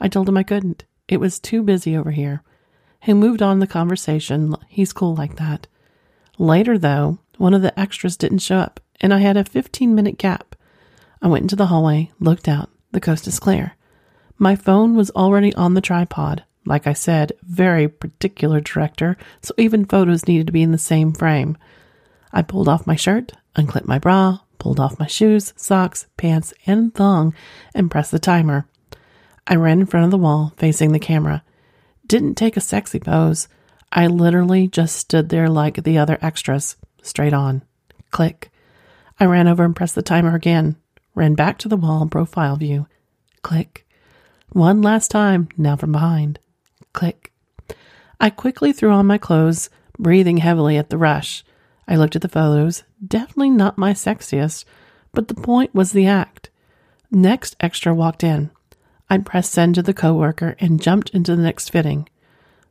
I 0.00 0.06
told 0.06 0.28
him 0.28 0.36
I 0.36 0.44
couldn't. 0.44 0.84
It 1.08 1.18
was 1.18 1.40
too 1.40 1.64
busy 1.64 1.96
over 1.96 2.12
here. 2.12 2.44
He 3.06 3.14
moved 3.14 3.40
on 3.40 3.60
the 3.60 3.68
conversation. 3.68 4.56
He's 4.66 4.92
cool 4.92 5.14
like 5.14 5.36
that. 5.36 5.68
Later, 6.38 6.76
though, 6.76 7.20
one 7.38 7.54
of 7.54 7.62
the 7.62 7.78
extras 7.78 8.16
didn't 8.16 8.40
show 8.40 8.56
up, 8.56 8.80
and 9.00 9.14
I 9.14 9.18
had 9.18 9.36
a 9.36 9.44
15 9.44 9.94
minute 9.94 10.18
gap. 10.18 10.56
I 11.22 11.28
went 11.28 11.42
into 11.42 11.54
the 11.54 11.66
hallway, 11.66 12.10
looked 12.18 12.48
out. 12.48 12.68
The 12.90 13.00
coast 13.00 13.28
is 13.28 13.38
clear. 13.38 13.76
My 14.38 14.56
phone 14.56 14.96
was 14.96 15.12
already 15.12 15.54
on 15.54 15.74
the 15.74 15.80
tripod. 15.80 16.42
Like 16.64 16.88
I 16.88 16.94
said, 16.94 17.30
very 17.42 17.86
particular 17.86 18.60
director, 18.60 19.16
so 19.40 19.54
even 19.56 19.84
photos 19.84 20.26
needed 20.26 20.48
to 20.48 20.52
be 20.52 20.62
in 20.64 20.72
the 20.72 20.76
same 20.76 21.12
frame. 21.12 21.56
I 22.32 22.42
pulled 22.42 22.66
off 22.66 22.88
my 22.88 22.96
shirt, 22.96 23.30
unclipped 23.54 23.86
my 23.86 24.00
bra, 24.00 24.40
pulled 24.58 24.80
off 24.80 24.98
my 24.98 25.06
shoes, 25.06 25.54
socks, 25.54 26.06
pants, 26.16 26.52
and 26.66 26.92
thong, 26.92 27.36
and 27.72 27.88
pressed 27.88 28.10
the 28.10 28.18
timer. 28.18 28.66
I 29.46 29.54
ran 29.54 29.78
in 29.78 29.86
front 29.86 30.06
of 30.06 30.10
the 30.10 30.18
wall, 30.18 30.54
facing 30.56 30.90
the 30.90 30.98
camera. 30.98 31.44
Didn't 32.06 32.36
take 32.36 32.56
a 32.56 32.60
sexy 32.60 33.00
pose. 33.00 33.48
I 33.90 34.06
literally 34.06 34.68
just 34.68 34.96
stood 34.96 35.28
there 35.28 35.48
like 35.48 35.82
the 35.82 35.98
other 35.98 36.18
extras, 36.22 36.76
straight 37.02 37.32
on. 37.32 37.62
Click. 38.10 38.50
I 39.18 39.24
ran 39.24 39.48
over 39.48 39.64
and 39.64 39.74
pressed 39.74 39.94
the 39.94 40.02
timer 40.02 40.34
again, 40.34 40.76
ran 41.14 41.34
back 41.34 41.58
to 41.58 41.68
the 41.68 41.76
wall 41.76 42.06
profile 42.06 42.56
view. 42.56 42.86
Click. 43.42 43.86
One 44.50 44.82
last 44.82 45.10
time, 45.10 45.48
now 45.56 45.76
from 45.76 45.92
behind. 45.92 46.38
Click. 46.92 47.32
I 48.20 48.30
quickly 48.30 48.72
threw 48.72 48.90
on 48.90 49.06
my 49.06 49.18
clothes, 49.18 49.70
breathing 49.98 50.38
heavily 50.38 50.76
at 50.76 50.90
the 50.90 50.98
rush. 50.98 51.44
I 51.88 51.96
looked 51.96 52.16
at 52.16 52.22
the 52.22 52.28
photos, 52.28 52.84
definitely 53.06 53.50
not 53.50 53.78
my 53.78 53.92
sexiest, 53.92 54.64
but 55.12 55.28
the 55.28 55.34
point 55.34 55.74
was 55.74 55.92
the 55.92 56.06
act. 56.06 56.50
Next 57.10 57.56
extra 57.60 57.94
walked 57.94 58.24
in. 58.24 58.50
I 59.08 59.18
pressed 59.18 59.52
send 59.52 59.74
to 59.76 59.82
the 59.82 59.94
coworker 59.94 60.56
and 60.58 60.82
jumped 60.82 61.10
into 61.10 61.36
the 61.36 61.42
next 61.42 61.70
fitting. 61.70 62.08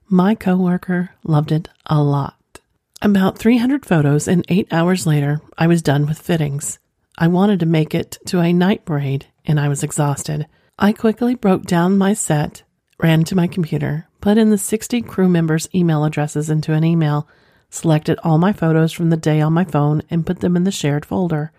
My 0.08 0.36
coworker 0.36 1.12
loved 1.24 1.52
it 1.52 1.70
a 1.86 2.02
lot. 2.02 2.60
About 3.02 3.38
300 3.38 3.86
photos 3.86 4.28
and 4.28 4.46
8 4.50 4.68
hours 4.72 5.08
later, 5.08 5.42
I 5.58 5.68
was 5.68 5.82
done 5.82 6.06
with 6.06 6.20
fittings. 6.20 6.80
I 7.18 7.28
wanted 7.28 7.60
to 7.62 7.66
make 7.66 7.96
it 7.96 8.18
to 8.28 8.40
a 8.40 8.52
night 8.52 8.86
parade 8.86 9.28
and 9.46 9.60
I 9.60 9.70
was 9.70 9.84
exhausted. 9.84 10.48
I 10.78 10.92
quickly 10.92 11.36
broke 11.36 11.64
down 11.64 11.98
my 11.98 12.14
set, 12.14 12.64
ran 13.00 13.24
to 13.26 13.36
my 13.36 13.48
computer, 13.48 14.08
put 14.20 14.38
in 14.38 14.50
the 14.50 14.58
60 14.58 15.02
crew 15.04 15.30
members' 15.30 15.70
email 15.74 16.04
addresses 16.04 16.50
into 16.50 16.74
an 16.74 16.84
email, 16.84 17.28
selected 17.70 18.20
all 18.24 18.38
my 18.38 18.52
photos 18.52 18.92
from 18.92 19.10
the 19.10 19.18
day 19.18 19.40
on 19.40 19.54
my 19.54 19.64
phone, 19.64 20.02
and 20.10 20.26
put 20.26 20.40
them 20.40 20.58
in 20.58 20.66
the 20.66 20.72
shared 20.72 21.06
folder. 21.06 21.52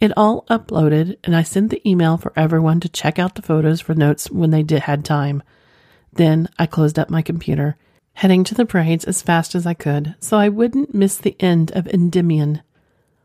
It 0.00 0.12
all 0.16 0.44
uploaded, 0.48 1.16
and 1.24 1.34
I 1.34 1.42
sent 1.42 1.70
the 1.70 1.88
email 1.88 2.16
for 2.16 2.32
everyone 2.36 2.78
to 2.80 2.88
check 2.88 3.18
out 3.18 3.34
the 3.34 3.42
photos 3.42 3.80
for 3.80 3.96
notes 3.96 4.30
when 4.30 4.50
they 4.50 4.62
did 4.62 4.82
had 4.82 5.04
time. 5.04 5.42
Then 6.12 6.48
I 6.56 6.66
closed 6.66 7.00
up 7.00 7.10
my 7.10 7.20
computer, 7.20 7.76
heading 8.14 8.44
to 8.44 8.54
the 8.54 8.64
parades 8.64 9.04
as 9.04 9.22
fast 9.22 9.56
as 9.56 9.66
I 9.66 9.74
could 9.74 10.14
so 10.20 10.36
I 10.36 10.50
wouldn't 10.50 10.94
miss 10.94 11.16
the 11.16 11.36
end 11.40 11.72
of 11.72 11.88
Endymion. 11.88 12.62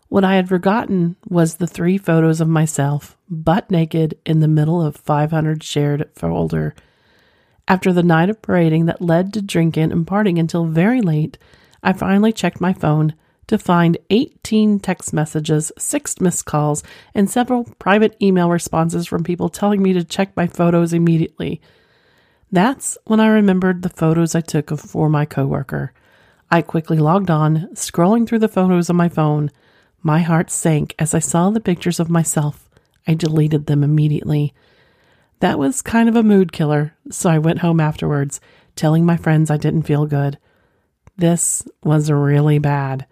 What 0.10 0.24
I 0.24 0.36
had 0.36 0.50
forgotten 0.50 1.16
was 1.28 1.56
the 1.56 1.68
three 1.68 2.00
photos 2.00 2.42
of 2.42 2.48
myself, 2.48 3.18
butt 3.30 3.70
naked, 3.70 4.18
in 4.26 4.40
the 4.40 4.48
middle 4.48 4.82
of 4.82 4.96
500 4.96 5.64
shared 5.64 6.10
folder. 6.16 6.74
After 7.68 7.94
the 7.94 8.04
night 8.04 8.30
of 8.30 8.42
parading 8.42 8.88
that 8.88 9.02
led 9.02 9.32
to 9.34 9.44
drinking 9.44 9.92
and 9.92 10.08
partying 10.08 10.40
until 10.40 10.66
very 10.66 11.02
late, 11.02 11.38
I 11.84 11.94
finally 11.94 12.32
checked 12.32 12.60
my 12.60 12.74
phone 12.74 13.14
to 13.48 13.58
find 13.58 13.98
18 14.10 14.80
text 14.80 15.14
messages, 15.14 15.72
six 15.78 16.20
missed 16.20 16.46
calls, 16.46 16.84
and 17.14 17.30
several 17.30 17.66
private 17.80 18.16
email 18.22 18.50
responses 18.50 19.08
from 19.08 19.24
people 19.24 19.50
telling 19.50 19.82
me 19.82 19.94
to 19.94 20.04
check 20.04 20.36
my 20.36 20.48
photos 20.48 20.94
immediately. 20.94 21.62
That's 22.52 22.98
when 23.06 23.20
I 23.20 23.28
remembered 23.28 23.82
the 23.82 23.90
photos 23.90 24.36
I 24.36 24.42
took 24.42 24.70
for 24.78 25.10
my 25.10 25.26
coworker. 25.26 25.92
I 26.52 26.62
quickly 26.62 26.98
logged 26.98 27.32
on, 27.32 27.70
scrolling 27.74 28.28
through 28.28 28.40
the 28.40 28.48
photos 28.48 28.90
on 28.90 28.96
my 28.96 29.10
phone. 29.10 29.50
My 30.04 30.20
heart 30.20 30.52
sank 30.52 30.94
as 31.00 31.14
I 31.16 31.20
saw 31.20 31.50
the 31.50 31.60
pictures 31.60 32.00
of 32.00 32.10
myself. 32.10 32.70
I 33.08 33.16
deleted 33.16 33.66
them 33.66 33.84
immediately. 33.84 34.54
That 35.40 35.60
was 35.60 35.82
kind 35.82 36.08
of 36.08 36.16
a 36.16 36.24
mood 36.24 36.52
killer, 36.52 36.96
so 37.10 37.30
I 37.30 37.40
went 37.40 37.60
home 37.60 37.80
afterwards, 37.80 38.40
telling 38.76 39.06
my 39.06 39.18
friends 39.18 39.50
I 39.50 39.58
didn't 39.58 39.84
feel 39.84 40.06
good. 40.06 40.38
This 41.18 41.68
was 41.84 42.12
really 42.12 42.60
bad. 42.60 43.06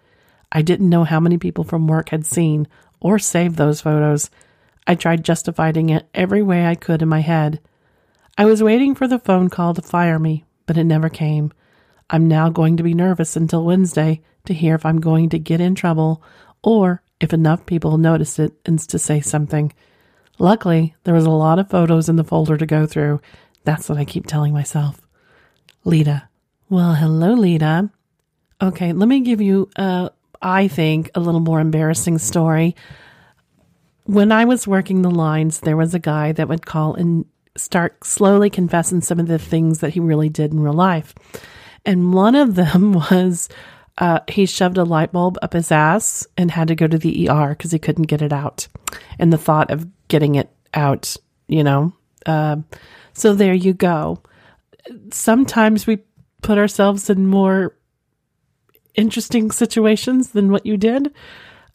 I 0.52 0.62
didn't 0.62 0.90
know 0.90 1.04
how 1.04 1.18
many 1.18 1.38
people 1.38 1.64
from 1.64 1.86
work 1.88 2.10
had 2.10 2.26
seen 2.26 2.68
or 3.00 3.18
saved 3.18 3.56
those 3.56 3.80
photos. 3.80 4.30
I 4.86 4.94
tried 4.94 5.24
justifying 5.24 5.88
it 5.88 6.08
every 6.14 6.42
way 6.42 6.66
I 6.66 6.74
could 6.74 7.00
in 7.00 7.08
my 7.08 7.20
head. 7.20 7.60
I 8.36 8.44
was 8.44 8.62
waiting 8.62 8.94
for 8.94 9.08
the 9.08 9.18
phone 9.18 9.48
call 9.48 9.74
to 9.74 9.82
fire 9.82 10.18
me, 10.18 10.44
but 10.66 10.76
it 10.76 10.84
never 10.84 11.08
came. 11.08 11.52
I'm 12.10 12.28
now 12.28 12.50
going 12.50 12.76
to 12.76 12.82
be 12.82 12.94
nervous 12.94 13.34
until 13.36 13.64
Wednesday 13.64 14.20
to 14.44 14.54
hear 14.54 14.74
if 14.74 14.84
I'm 14.84 15.00
going 15.00 15.30
to 15.30 15.38
get 15.38 15.60
in 15.60 15.74
trouble 15.74 16.22
or 16.62 17.02
if 17.20 17.32
enough 17.32 17.64
people 17.64 17.96
notice 17.96 18.38
it 18.38 18.52
and 18.66 18.78
to 18.78 18.98
say 18.98 19.20
something. 19.20 19.72
Luckily, 20.38 20.94
there 21.04 21.14
was 21.14 21.24
a 21.24 21.30
lot 21.30 21.58
of 21.58 21.70
photos 21.70 22.08
in 22.08 22.16
the 22.16 22.24
folder 22.24 22.56
to 22.56 22.66
go 22.66 22.86
through. 22.86 23.20
That's 23.64 23.88
what 23.88 23.98
I 23.98 24.04
keep 24.04 24.26
telling 24.26 24.52
myself. 24.52 25.00
Lita. 25.84 26.28
Well, 26.68 26.94
hello, 26.94 27.34
Lita. 27.34 27.90
Okay, 28.60 28.92
let 28.92 29.08
me 29.08 29.20
give 29.20 29.40
you, 29.40 29.70
uh, 29.76 30.10
I 30.42 30.68
think, 30.68 31.10
a 31.14 31.20
little 31.20 31.40
more 31.40 31.60
embarrassing 31.60 32.18
story. 32.18 32.76
When 34.04 34.32
I 34.32 34.44
was 34.44 34.66
working 34.66 35.02
the 35.02 35.10
lines, 35.10 35.60
there 35.60 35.76
was 35.76 35.94
a 35.94 36.00
guy 36.00 36.32
that 36.32 36.48
would 36.48 36.66
call 36.66 36.94
and 36.94 37.24
start 37.56 38.04
slowly 38.04 38.50
confessing 38.50 39.00
some 39.00 39.20
of 39.20 39.28
the 39.28 39.38
things 39.38 39.80
that 39.80 39.92
he 39.92 40.00
really 40.00 40.28
did 40.28 40.52
in 40.52 40.60
real 40.60 40.72
life. 40.72 41.14
And 41.84 42.12
one 42.12 42.34
of 42.34 42.54
them 42.54 42.92
was 43.10 43.48
uh, 43.98 44.20
he 44.28 44.46
shoved 44.46 44.78
a 44.78 44.84
light 44.84 45.12
bulb 45.12 45.38
up 45.42 45.52
his 45.52 45.70
ass 45.70 46.26
and 46.36 46.50
had 46.50 46.68
to 46.68 46.74
go 46.74 46.86
to 46.86 46.98
the 46.98 47.28
ER 47.28 47.50
because 47.50 47.72
he 47.72 47.78
couldn't 47.78 48.04
get 48.04 48.22
it 48.22 48.32
out. 48.32 48.68
And 49.18 49.32
the 49.32 49.38
thought 49.38 49.70
of 49.70 49.86
getting 50.08 50.34
it 50.34 50.50
out, 50.74 51.16
you 51.48 51.62
know. 51.62 51.92
Uh, 52.24 52.56
so 53.12 53.34
there 53.34 53.54
you 53.54 53.74
go. 53.74 54.22
Sometimes 55.10 55.86
we 55.86 55.98
put 56.40 56.58
ourselves 56.58 57.10
in 57.10 57.26
more 57.26 57.76
interesting 58.94 59.50
situations 59.50 60.30
than 60.30 60.50
what 60.50 60.66
you 60.66 60.76
did. 60.76 61.12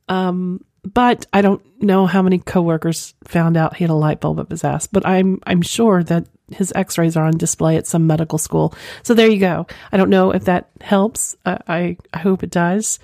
Um, 0.09 0.63
but 0.83 1.25
I 1.33 1.41
don't 1.41 1.61
know 1.81 2.05
how 2.05 2.21
many 2.21 2.39
coworkers 2.39 3.13
found 3.25 3.57
out 3.57 3.75
he 3.75 3.83
had 3.83 3.91
a 3.91 3.95
light 3.95 4.21
bulb 4.21 4.39
up 4.39 4.51
his 4.51 4.63
ass. 4.63 4.87
But 4.87 5.05
I'm 5.05 5.39
I'm 5.45 5.61
sure 5.61 6.03
that 6.03 6.27
his 6.49 6.71
X-rays 6.75 7.17
are 7.17 7.25
on 7.25 7.37
display 7.37 7.75
at 7.75 7.87
some 7.87 8.07
medical 8.07 8.37
school. 8.37 8.73
So 9.03 9.13
there 9.13 9.29
you 9.29 9.39
go. 9.39 9.67
I 9.91 9.97
don't 9.97 10.09
know 10.09 10.31
if 10.31 10.45
that 10.45 10.69
helps. 10.79 11.35
Uh, 11.45 11.57
I 11.67 11.97
I 12.13 12.19
hope 12.19 12.43
it 12.43 12.51
does 12.51 12.99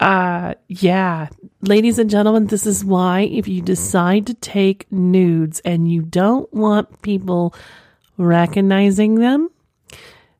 uh 0.00 0.54
yeah 0.68 1.28
ladies 1.62 1.98
and 1.98 2.08
gentlemen 2.08 2.46
this 2.46 2.66
is 2.66 2.84
why 2.84 3.22
if 3.22 3.48
you 3.48 3.60
decide 3.60 4.26
to 4.26 4.34
take 4.34 4.90
nudes 4.92 5.60
and 5.64 5.90
you 5.90 6.02
don't 6.02 6.52
want 6.54 7.02
people 7.02 7.52
recognizing 8.16 9.16
them 9.16 9.48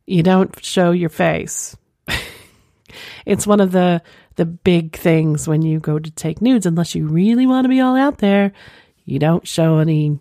you 0.06 0.22
don't 0.22 0.64
show 0.64 0.92
your 0.92 1.08
face 1.08 1.76
it's 3.28 3.46
one 3.46 3.60
of 3.60 3.70
the 3.70 4.02
the 4.36 4.46
big 4.46 4.96
things 4.96 5.46
when 5.46 5.62
you 5.62 5.78
go 5.78 5.98
to 5.98 6.10
take 6.10 6.42
nudes 6.42 6.66
unless 6.66 6.94
you 6.94 7.06
really 7.06 7.46
want 7.46 7.64
to 7.64 7.68
be 7.68 7.80
all 7.80 7.96
out 7.96 8.18
there 8.18 8.52
you 9.04 9.18
don't 9.18 9.46
show 9.46 9.78
any 9.78 10.18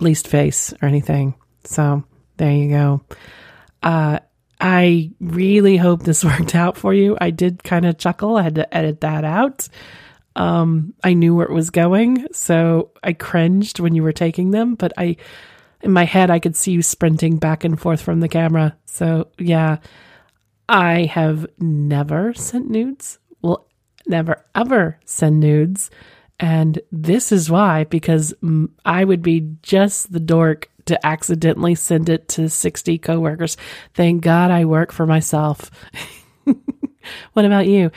least 0.00 0.28
face 0.28 0.72
or 0.80 0.86
anything 0.86 1.34
so 1.64 2.04
there 2.36 2.52
you 2.52 2.68
go 2.68 3.00
uh 3.82 4.18
I 4.60 5.10
really 5.20 5.76
hope 5.76 6.02
this 6.02 6.24
worked 6.24 6.54
out 6.54 6.76
for 6.78 6.94
you. 6.94 7.16
I 7.20 7.30
did 7.30 7.62
kind 7.62 7.84
of 7.84 7.98
chuckle. 7.98 8.36
I 8.36 8.42
had 8.42 8.54
to 8.54 8.74
edit 8.74 9.02
that 9.02 9.22
out. 9.22 9.68
Um, 10.34 10.94
I 11.02 11.14
knew 11.14 11.34
where 11.34 11.46
it 11.46 11.52
was 11.52 11.70
going, 11.70 12.26
so 12.32 12.90
I 13.02 13.12
cringed 13.12 13.80
when 13.80 13.94
you 13.94 14.02
were 14.02 14.12
taking 14.12 14.50
them, 14.50 14.74
but 14.74 14.92
I, 14.98 15.16
in 15.82 15.92
my 15.92 16.04
head, 16.04 16.30
I 16.30 16.40
could 16.40 16.56
see 16.56 16.72
you 16.72 16.82
sprinting 16.82 17.38
back 17.38 17.64
and 17.64 17.80
forth 17.80 18.02
from 18.02 18.20
the 18.20 18.28
camera. 18.28 18.76
So 18.84 19.28
yeah, 19.38 19.78
I 20.68 21.04
have 21.04 21.46
never 21.58 22.34
sent 22.34 22.68
nudes. 22.70 23.18
Will 23.42 23.66
never 24.06 24.44
ever 24.54 24.98
send 25.04 25.40
nudes. 25.40 25.90
And 26.38 26.78
this 26.92 27.32
is 27.32 27.50
why, 27.50 27.84
because 27.84 28.34
I 28.84 29.04
would 29.04 29.22
be 29.22 29.56
just 29.62 30.12
the 30.12 30.20
dork 30.20 30.70
to 30.86 31.06
accidentally 31.06 31.74
send 31.74 32.08
it 32.08 32.28
to 32.28 32.48
60 32.48 32.98
coworkers. 32.98 33.56
Thank 33.94 34.22
God 34.22 34.50
I 34.50 34.64
work 34.64 34.92
for 34.92 35.06
myself. 35.06 35.70
what 37.32 37.44
about 37.44 37.66
you? 37.66 37.90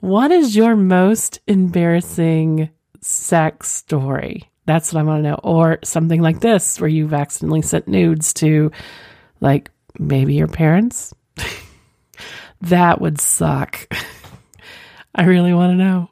What 0.00 0.30
is 0.30 0.54
your 0.54 0.76
most 0.76 1.40
embarrassing 1.46 2.70
sex 3.00 3.72
story? 3.72 4.50
That's 4.66 4.92
what 4.92 5.00
I 5.00 5.04
want 5.04 5.24
to 5.24 5.30
know. 5.30 5.40
Or 5.42 5.78
something 5.82 6.20
like 6.20 6.40
this, 6.40 6.80
where 6.80 6.88
you've 6.88 7.14
accidentally 7.14 7.62
sent 7.62 7.88
nudes 7.88 8.34
to, 8.34 8.70
like, 9.40 9.70
maybe 9.98 10.34
your 10.34 10.48
parents? 10.48 11.14
that 12.62 13.00
would 13.00 13.20
suck. 13.20 13.86
I 15.14 15.24
really 15.24 15.52
want 15.52 15.72
to 15.72 15.76
know. 15.76 16.10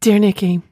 Dear 0.00 0.18
Nikky, 0.18 0.62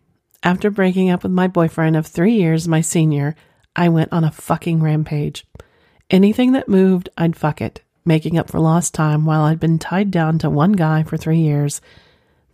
after 0.42 0.71
breaking 0.71 1.11
up 1.11 1.23
with 1.23 1.33
my 1.33 1.49
boyfriend 1.49 1.97
of 1.97 2.07
three 2.07 2.35
years, 2.35 2.69
my 2.69 2.81
senior, 2.81 3.35
I 3.75 3.88
went 3.88 4.12
on 4.12 4.25
a 4.25 4.31
fucking 4.31 4.81
rampage. 4.81 5.45
Anything 6.09 6.53
that 6.53 6.69
moved, 6.69 7.09
I'd 7.19 7.35
fuck 7.35 7.61
it, 7.61 7.83
making 8.05 8.38
up 8.38 8.51
for 8.51 8.61
lost 8.61 8.95
time 8.95 9.25
while 9.25 9.42
I'd 9.42 9.59
been 9.59 9.79
tied 9.79 10.11
down 10.12 10.38
to 10.38 10.51
one 10.51 10.73
guy 10.73 11.03
for 11.03 11.16
three 11.16 11.40
years. 11.40 11.81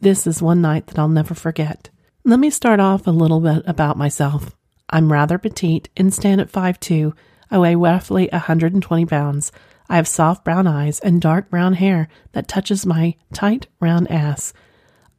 This 0.01 0.27
is 0.27 0.41
one 0.41 0.63
night 0.63 0.87
that 0.87 0.99
I'll 0.99 1.09
never 1.09 1.35
forget. 1.35 1.91
Let 2.25 2.41
me 2.41 2.51
start 2.51 2.81
off 2.81 3.07
a 3.07 3.11
little 3.11 3.41
bit 3.41 3.63
about 3.67 3.99
myself. 3.99 4.57
I'm 4.89 5.13
rather 5.13 5.39
petite 5.39 5.91
and 5.97 6.13
stand 6.13 6.41
at 6.41 6.51
5'2. 6.51 7.13
I 7.51 7.59
weigh 7.59 7.75
roughly 7.75 8.29
120 8.33 9.07
pounds. 9.07 9.53
I 9.93 9.97
have 9.97 10.09
soft 10.09 10.43
brown 10.43 10.67
eyes 10.67 11.01
and 11.01 11.21
dark 11.21 11.51
brown 11.51 11.75
hair 11.75 12.09
that 12.33 12.49
touches 12.49 12.87
my 12.87 13.15
tight, 13.35 13.67
round 13.79 14.11
ass. 14.11 14.55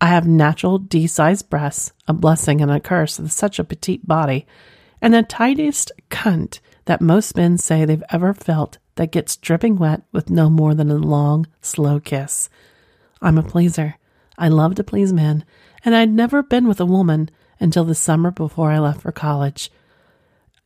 I 0.02 0.08
have 0.08 0.26
natural 0.26 0.80
D 0.80 1.06
sized 1.06 1.48
breasts, 1.48 1.92
a 2.08 2.14
blessing 2.14 2.60
and 2.60 2.72
a 2.72 2.80
curse 2.80 3.20
with 3.20 3.32
such 3.32 3.60
a 3.60 3.64
petite 3.64 4.08
body, 4.08 4.48
and 5.00 5.14
the 5.14 5.22
tightest 5.22 5.92
cunt 6.10 6.60
that 6.86 7.02
most 7.02 7.38
men 7.38 7.60
say 7.60 7.86
they've 7.86 8.02
ever 8.10 8.34
felt 8.34 8.80
that 8.96 9.12
gets 9.12 9.38
dripping 9.38 9.78
wet 9.78 10.02
with 10.12 10.32
no 10.32 10.50
more 10.50 10.74
than 10.74 10.90
a 10.90 10.96
long, 10.96 11.46
slow 11.62 12.00
kiss. 12.00 12.50
I'm 13.22 13.38
a 13.38 13.44
pleaser. 13.44 14.00
I 14.40 14.48
love 14.48 14.74
to 14.74 14.84
please 14.84 15.14
men, 15.14 15.46
and 15.86 15.96
I'd 15.96 16.12
never 16.12 16.42
been 16.42 16.68
with 16.68 16.80
a 16.80 16.86
woman 16.88 17.30
until 17.60 17.84
the 17.84 17.94
summer 17.94 18.32
before 18.32 18.72
I 18.72 18.80
left 18.80 19.02
for 19.02 19.12
college. 19.12 19.72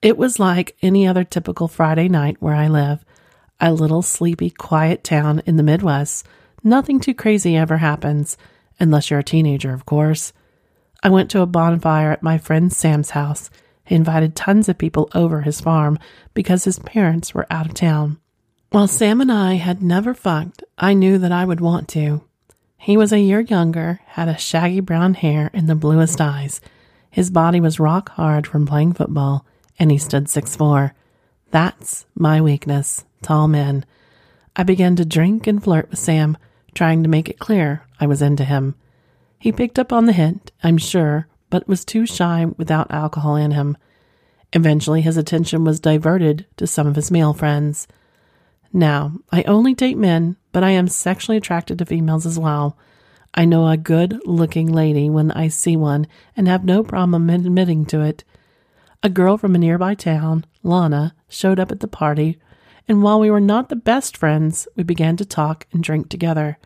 It 0.02 0.18
was 0.18 0.40
like 0.40 0.78
any 0.82 1.06
other 1.06 1.26
typical 1.26 1.68
Friday 1.68 2.08
night 2.08 2.38
where 2.40 2.56
I 2.56 2.70
live, 2.70 3.04
a 3.60 3.74
little 3.74 4.02
sleepy, 4.02 4.50
quiet 4.50 5.04
town 5.04 5.42
in 5.46 5.58
the 5.58 5.64
Midwest. 5.64 6.26
Nothing 6.64 7.00
too 7.00 7.14
crazy 7.14 7.56
ever 7.56 7.78
happens 7.78 8.38
unless 8.80 9.10
you're 9.10 9.20
a 9.20 9.24
teenager, 9.24 9.74
of 9.74 9.86
course. 9.86 10.34
I 11.04 11.10
went 11.10 11.30
to 11.32 11.42
a 11.42 11.46
bonfire 11.46 12.12
at 12.12 12.24
my 12.24 12.38
friend 12.38 12.72
Sam's 12.72 13.12
house. 13.12 13.50
He 13.86 13.96
invited 13.96 14.36
tons 14.36 14.68
of 14.68 14.78
people 14.78 15.10
over 15.16 15.42
his 15.42 15.62
farm 15.62 15.98
because 16.34 16.66
his 16.66 16.80
parents 16.80 17.34
were 17.34 17.48
out 17.50 17.66
of 17.66 17.74
town. 17.74 18.20
While 18.72 18.88
Sam 18.88 19.22
and 19.22 19.32
I 19.32 19.54
had 19.54 19.82
never 19.82 20.14
fucked, 20.14 20.64
I 20.78 20.94
knew 20.94 21.18
that 21.20 21.32
I 21.32 21.46
would 21.46 21.62
want 21.62 21.88
to. 21.90 22.24
He 22.78 22.98
was 22.98 23.14
a 23.14 23.20
year 23.20 23.40
younger, 23.40 24.02
had 24.08 24.28
a 24.28 24.38
shaggy 24.38 24.82
brown 24.82 25.14
hair, 25.14 25.50
and 25.54 25.68
the 25.68 25.76
bluest 25.76 26.20
eyes. 26.20 26.60
His 27.10 27.32
body 27.32 27.60
was 27.62 27.80
rock 27.80 28.10
hard 28.10 28.46
from 28.46 28.66
playing 28.66 28.94
football, 28.94 29.46
and 29.80 29.90
he 29.90 29.98
stood 29.98 30.30
six 30.30 30.56
four. 30.56 30.94
That's 31.52 32.06
my 32.16 32.42
weakness, 32.42 33.06
tall 33.22 33.48
men. 33.48 33.86
I 34.56 34.64
began 34.64 34.96
to 34.98 35.06
drink 35.06 35.48
and 35.48 35.64
flirt 35.64 35.90
with 35.90 36.00
Sam, 36.00 36.38
trying 36.74 37.04
to 37.04 37.10
make 37.10 37.30
it 37.30 37.40
clear 37.40 37.84
I 38.00 38.08
was 38.08 38.22
into 38.22 38.44
him. 38.44 38.76
He 39.40 39.52
picked 39.52 39.80
up 39.80 39.94
on 39.94 40.06
the 40.06 40.14
hint, 40.14 40.52
I'm 40.64 40.78
sure, 40.78 41.28
but 41.50 41.68
was 41.68 41.86
too 41.86 42.06
shy 42.06 42.46
without 42.58 42.92
alcohol 42.92 43.36
in 43.36 43.52
him. 43.52 43.78
Eventually, 44.54 45.02
his 45.02 45.18
attention 45.18 45.64
was 45.64 45.80
diverted 45.80 46.46
to 46.58 46.68
some 46.68 46.88
of 46.88 46.96
his 46.96 47.12
male 47.12 47.34
friends. 47.34 47.88
Now, 48.74 49.14
I 49.32 49.44
only 49.44 49.74
date 49.74 49.98
men, 49.98 50.38
but 50.52 50.64
I 50.64 50.72
am 50.72 50.88
sexually 50.88 51.38
attracted 51.38 51.80
to 51.80 51.86
females 51.86 52.26
as 52.26 52.40
well. 52.40 52.78
I 53.34 53.46
know 53.46 53.68
a 53.68 53.78
good 53.78 54.20
looking 54.26 54.72
lady 54.72 55.10
when 55.10 55.32
I 55.32 55.48
see 55.48 55.78
one 55.78 56.08
and 56.36 56.48
have 56.48 56.66
no 56.66 56.84
problem 56.84 57.30
admitting 57.30 57.86
to 57.88 58.02
it. 58.02 58.24
A 59.04 59.10
girl 59.10 59.38
from 59.38 59.56
a 59.56 59.60
nearby 59.60 59.94
town, 59.94 60.46
Lana, 60.64 61.16
showed 61.30 61.60
up 61.60 61.72
at 61.72 61.82
the 61.82 61.88
party, 61.88 62.40
and 62.88 63.04
while 63.04 63.20
we 63.20 63.30
were 63.30 63.40
not 63.40 63.70
the 63.70 63.76
best 63.76 64.18
friends, 64.18 64.68
we 64.76 64.84
began 64.84 65.18
to 65.18 65.26
talk 65.26 65.68
and 65.72 65.84
drink 65.84 66.10
together. 66.10 66.58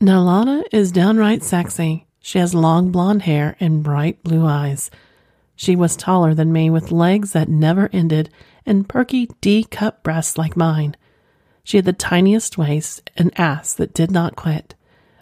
Now, 0.00 0.20
Lana 0.20 0.64
is 0.72 0.92
downright 0.92 1.42
sexy. 1.42 2.06
She 2.20 2.38
has 2.38 2.54
long 2.54 2.90
blonde 2.90 3.22
hair 3.22 3.56
and 3.60 3.82
bright 3.82 4.22
blue 4.22 4.46
eyes. 4.46 4.90
She 5.56 5.76
was 5.76 5.96
taller 5.96 6.34
than 6.34 6.52
me, 6.52 6.70
with 6.70 6.92
legs 6.92 7.32
that 7.32 7.48
never 7.48 7.88
ended 7.92 8.30
and 8.66 8.88
perky 8.88 9.28
D 9.40 9.64
cup 9.64 10.02
breasts 10.02 10.36
like 10.36 10.56
mine. 10.56 10.96
She 11.64 11.76
had 11.76 11.86
the 11.86 11.92
tiniest 11.92 12.58
waist 12.58 13.10
and 13.16 13.38
ass 13.38 13.74
that 13.74 13.94
did 13.94 14.10
not 14.10 14.36
quit. 14.36 14.74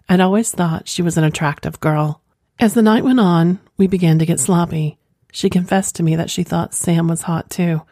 I'd 0.08 0.20
always 0.20 0.50
thought 0.50 0.88
she 0.88 1.02
was 1.02 1.16
an 1.16 1.24
attractive 1.24 1.80
girl. 1.80 2.22
As 2.58 2.74
the 2.74 2.82
night 2.82 3.04
went 3.04 3.20
on, 3.20 3.60
we 3.76 3.86
began 3.86 4.18
to 4.18 4.26
get 4.26 4.40
sloppy. 4.40 4.98
She 5.32 5.50
confessed 5.50 5.94
to 5.96 6.02
me 6.02 6.16
that 6.16 6.30
she 6.30 6.42
thought 6.42 6.74
Sam 6.74 7.08
was 7.08 7.22
hot 7.22 7.50
too, 7.50 7.82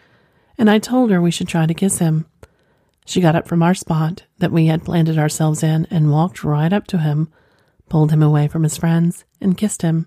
and 0.58 0.70
I 0.70 0.78
told 0.78 1.10
her 1.10 1.20
we 1.20 1.30
should 1.30 1.48
try 1.48 1.66
to 1.66 1.74
kiss 1.74 1.98
him. 1.98 2.26
She 3.04 3.20
got 3.20 3.36
up 3.36 3.46
from 3.46 3.62
our 3.62 3.74
spot 3.74 4.24
that 4.38 4.52
we 4.52 4.66
had 4.66 4.84
planted 4.84 5.18
ourselves 5.18 5.62
in 5.62 5.86
and 5.90 6.10
walked 6.10 6.42
right 6.42 6.72
up 6.72 6.86
to 6.88 6.98
him, 6.98 7.28
pulled 7.88 8.10
him 8.10 8.22
away 8.22 8.48
from 8.48 8.62
his 8.64 8.76
friends, 8.76 9.24
and 9.40 9.56
kissed 9.56 9.82
him. 9.82 10.06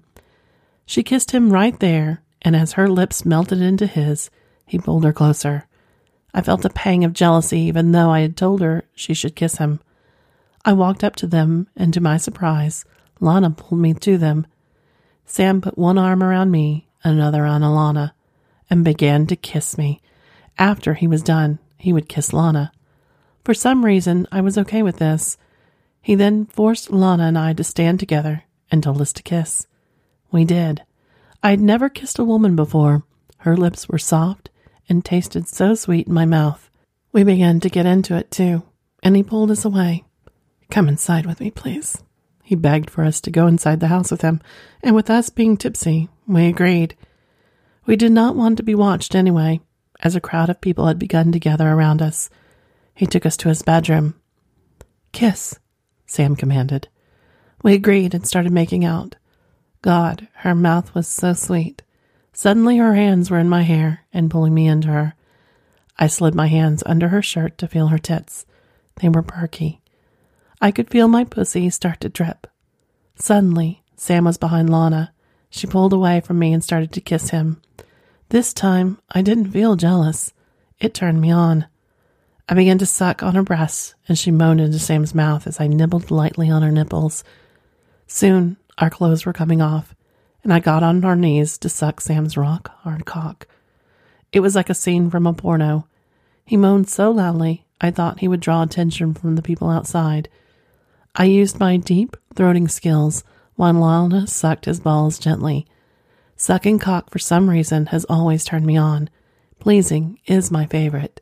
She 0.86 1.04
kissed 1.04 1.32
him 1.32 1.54
right 1.54 1.80
there, 1.80 2.22
and 2.42 2.56
as 2.56 2.74
her 2.74 2.90
lips 2.90 3.26
melted 3.26 3.62
into 3.62 3.86
his, 3.86 4.30
he 4.66 4.80
pulled 4.80 5.04
her 5.04 5.14
closer. 5.14 5.68
I 6.34 6.42
felt 6.42 6.66
a 6.66 6.70
pang 6.70 7.04
of 7.04 7.14
jealousy 7.14 7.60
even 7.62 7.92
though 7.92 8.10
I 8.10 8.22
had 8.22 8.36
told 8.36 8.62
her 8.62 8.84
she 8.94 9.14
should 9.14 9.36
kiss 9.36 9.58
him. 9.58 9.80
I 10.66 10.74
walked 10.74 11.04
up 11.04 11.16
to 11.18 11.28
them, 11.28 11.68
and 11.76 11.94
to 11.94 12.02
my 12.02 12.18
surprise, 12.18 12.86
Lana 13.20 13.52
pulled 13.52 13.82
me 13.82 13.94
to 13.94 14.18
them. 14.18 14.46
Sam 15.26 15.62
put 15.62 15.78
one 15.78 15.98
arm 15.98 16.22
around 16.22 16.52
me, 16.52 16.88
another 17.04 17.46
on 17.46 17.62
Alana, 17.62 18.12
and 18.70 18.84
began 18.84 19.26
to 19.28 19.36
kiss 19.36 19.78
me. 19.78 20.02
After 20.58 20.94
he 20.94 21.08
was 21.08 21.24
done, 21.24 21.60
he 21.78 21.94
would 21.94 22.10
kiss 22.10 22.34
Lana. 22.34 22.72
For 23.44 23.54
some 23.54 23.86
reason, 23.86 24.28
I 24.32 24.42
was 24.42 24.58
okay 24.58 24.84
with 24.84 24.98
this. 24.98 25.38
He 26.02 26.16
then 26.16 26.46
forced 26.46 26.92
Lana 26.92 27.24
and 27.24 27.38
I 27.38 27.54
to 27.54 27.64
stand 27.64 28.00
together 28.00 28.44
and 28.72 28.84
told 28.84 29.02
us 29.02 29.14
to 29.14 29.24
kiss. 29.24 29.68
We 30.32 30.46
did. 30.46 30.84
I 31.42 31.52
had 31.52 31.62
never 31.62 31.90
kissed 31.90 32.20
a 32.20 32.24
woman 32.24 32.56
before. 32.56 33.04
Her 33.38 33.56
lips 33.56 33.88
were 33.88 33.98
soft 33.98 34.50
and 34.90 35.06
tasted 35.06 35.48
so 35.48 35.76
sweet 35.76 36.08
in 36.08 36.14
my 36.14 36.26
mouth. 36.26 36.70
We 37.12 37.24
began 37.24 37.60
to 37.62 37.70
get 37.70 37.86
into 37.86 38.16
it 38.16 38.30
too, 38.30 38.64
and 39.02 39.16
he 39.16 39.24
pulled 39.24 39.52
us 39.52 39.66
away. 39.66 40.04
Come 40.70 40.88
inside 40.88 41.26
with 41.26 41.40
me, 41.40 41.50
please. 41.50 41.98
He 42.50 42.56
begged 42.56 42.90
for 42.90 43.04
us 43.04 43.22
to 43.22 43.30
go 43.30 43.46
inside 43.46 43.80
the 43.80 43.90
house 43.90 44.10
with 44.10 44.24
him, 44.24 44.42
and 44.82 44.96
with 44.96 45.12
us 45.12 45.30
being 45.30 45.56
tipsy, 45.56 46.10
we 46.26 46.48
agreed. 46.48 46.96
We 47.86 47.96
did 47.96 48.12
not 48.12 48.36
want 48.36 48.58
to 48.58 48.64
be 48.64 48.74
watched 48.74 49.14
anyway, 49.14 49.62
as 50.00 50.16
a 50.16 50.20
crowd 50.20 50.50
of 50.50 50.60
people 50.60 50.88
had 50.88 50.98
begun 50.98 51.32
to 51.32 51.40
gather 51.40 51.70
around 51.70 52.02
us. 52.02 52.28
He 52.96 53.06
took 53.06 53.24
us 53.24 53.38
to 53.38 53.50
his 53.50 53.62
bedroom. 53.62 54.16
Kiss, 55.12 55.60
Sam 56.08 56.36
commanded. 56.36 56.88
We 57.62 57.76
agreed 57.76 58.16
and 58.16 58.26
started 58.26 58.52
making 58.52 58.84
out. 58.84 59.16
God, 59.84 60.28
her 60.38 60.56
mouth 60.56 60.96
was 60.96 61.08
so 61.08 61.34
sweet. 61.34 61.84
Suddenly 62.34 62.78
her 62.78 62.96
hands 62.96 63.30
were 63.30 63.38
in 63.38 63.48
my 63.48 63.62
hair 63.62 64.08
and 64.12 64.32
pulling 64.32 64.56
me 64.56 64.66
into 64.66 64.88
her. 64.88 65.14
I 66.00 66.08
slid 66.08 66.34
my 66.34 66.48
hands 66.48 66.82
under 66.84 67.10
her 67.10 67.22
shirt 67.22 67.60
to 67.60 67.68
feel 67.68 67.90
her 67.90 68.00
tits. 68.00 68.48
They 68.96 69.10
were 69.10 69.22
perky. 69.22 69.79
I 70.62 70.72
could 70.72 70.90
feel 70.90 71.08
my 71.08 71.24
pussy 71.24 71.70
start 71.70 72.02
to 72.02 72.10
drip. 72.10 72.46
Suddenly, 73.16 73.84
Sam 73.96 74.26
was 74.26 74.38
behind 74.38 74.70
Lana. 74.70 75.14
She 75.50 75.68
pulled 75.68 75.94
away 75.94 76.20
from 76.20 76.38
me 76.38 76.54
and 76.54 76.64
started 76.64 76.92
to 76.94 77.02
kiss 77.02 77.30
him. 77.30 77.62
This 78.30 78.54
time, 78.54 79.00
I 79.10 79.22
didn't 79.22 79.52
feel 79.52 79.76
jealous. 79.76 80.34
It 80.80 80.94
turned 80.94 81.22
me 81.22 81.32
on. 81.32 81.66
I 82.48 82.56
began 82.56 82.78
to 82.80 82.86
suck 82.86 83.24
on 83.24 83.36
her 83.36 83.44
breasts, 83.44 83.96
and 84.08 84.18
she 84.18 84.32
moaned 84.32 84.60
into 84.60 84.80
Sam's 84.80 85.16
mouth 85.16 85.48
as 85.48 85.62
I 85.62 85.68
nibbled 85.68 86.12
lightly 86.12 86.50
on 86.50 86.62
her 86.62 86.72
nipples. 86.72 87.24
Soon, 88.08 88.58
our 88.78 88.90
clothes 88.90 89.26
were 89.26 89.34
coming 89.34 89.62
off, 89.62 89.96
and 90.44 90.52
I 90.52 90.60
got 90.60 90.84
on 90.84 91.06
our 91.06 91.16
knees 91.16 91.58
to 91.60 91.70
suck 91.70 92.02
Sam's 92.02 92.38
rock 92.38 92.72
hard 92.80 93.06
cock. 93.06 93.48
It 94.32 94.42
was 94.42 94.56
like 94.56 94.70
a 94.70 94.74
scene 94.74 95.10
from 95.10 95.26
a 95.26 95.34
porno. 95.34 95.88
He 96.46 96.58
moaned 96.58 96.90
so 96.90 97.12
loudly, 97.12 97.66
I 97.80 97.92
thought 97.92 98.20
he 98.20 98.28
would 98.28 98.42
draw 98.42 98.62
attention 98.62 99.14
from 99.14 99.36
the 99.36 99.42
people 99.42 99.70
outside. 99.70 100.28
I 101.16 101.26
used 101.26 101.60
my 101.60 101.78
deep 101.78 102.16
throating 102.36 102.70
skills 102.70 103.24
while 103.56 103.74
Lana 103.74 104.28
sucked 104.28 104.66
his 104.66 104.80
balls 104.80 105.20
gently. 105.20 105.66
Sucking 106.36 106.80
cock 106.80 107.10
for 107.10 107.20
some 107.20 107.50
reason 107.50 107.88
has 107.88 108.06
always 108.06 108.46
turned 108.46 108.66
me 108.66 108.78
on. 108.78 109.10
Pleasing 109.60 110.20
is 110.26 110.52
my 110.52 110.66
favorite. 110.66 111.20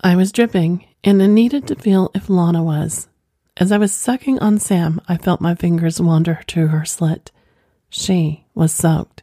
I 0.00 0.16
was 0.16 0.32
dripping 0.32 0.86
and 1.04 1.22
I 1.22 1.26
needed 1.26 1.66
to 1.68 1.76
feel 1.76 2.10
if 2.14 2.28
Lana 2.28 2.62
was. 2.62 3.08
As 3.56 3.72
I 3.72 3.78
was 3.78 3.92
sucking 3.92 4.38
on 4.40 4.58
Sam, 4.58 5.00
I 5.08 5.16
felt 5.16 5.40
my 5.40 5.54
fingers 5.54 6.00
wander 6.00 6.40
to 6.48 6.68
her 6.68 6.84
slit. 6.84 7.30
She 7.90 8.44
was 8.54 8.72
soaked. 8.72 9.22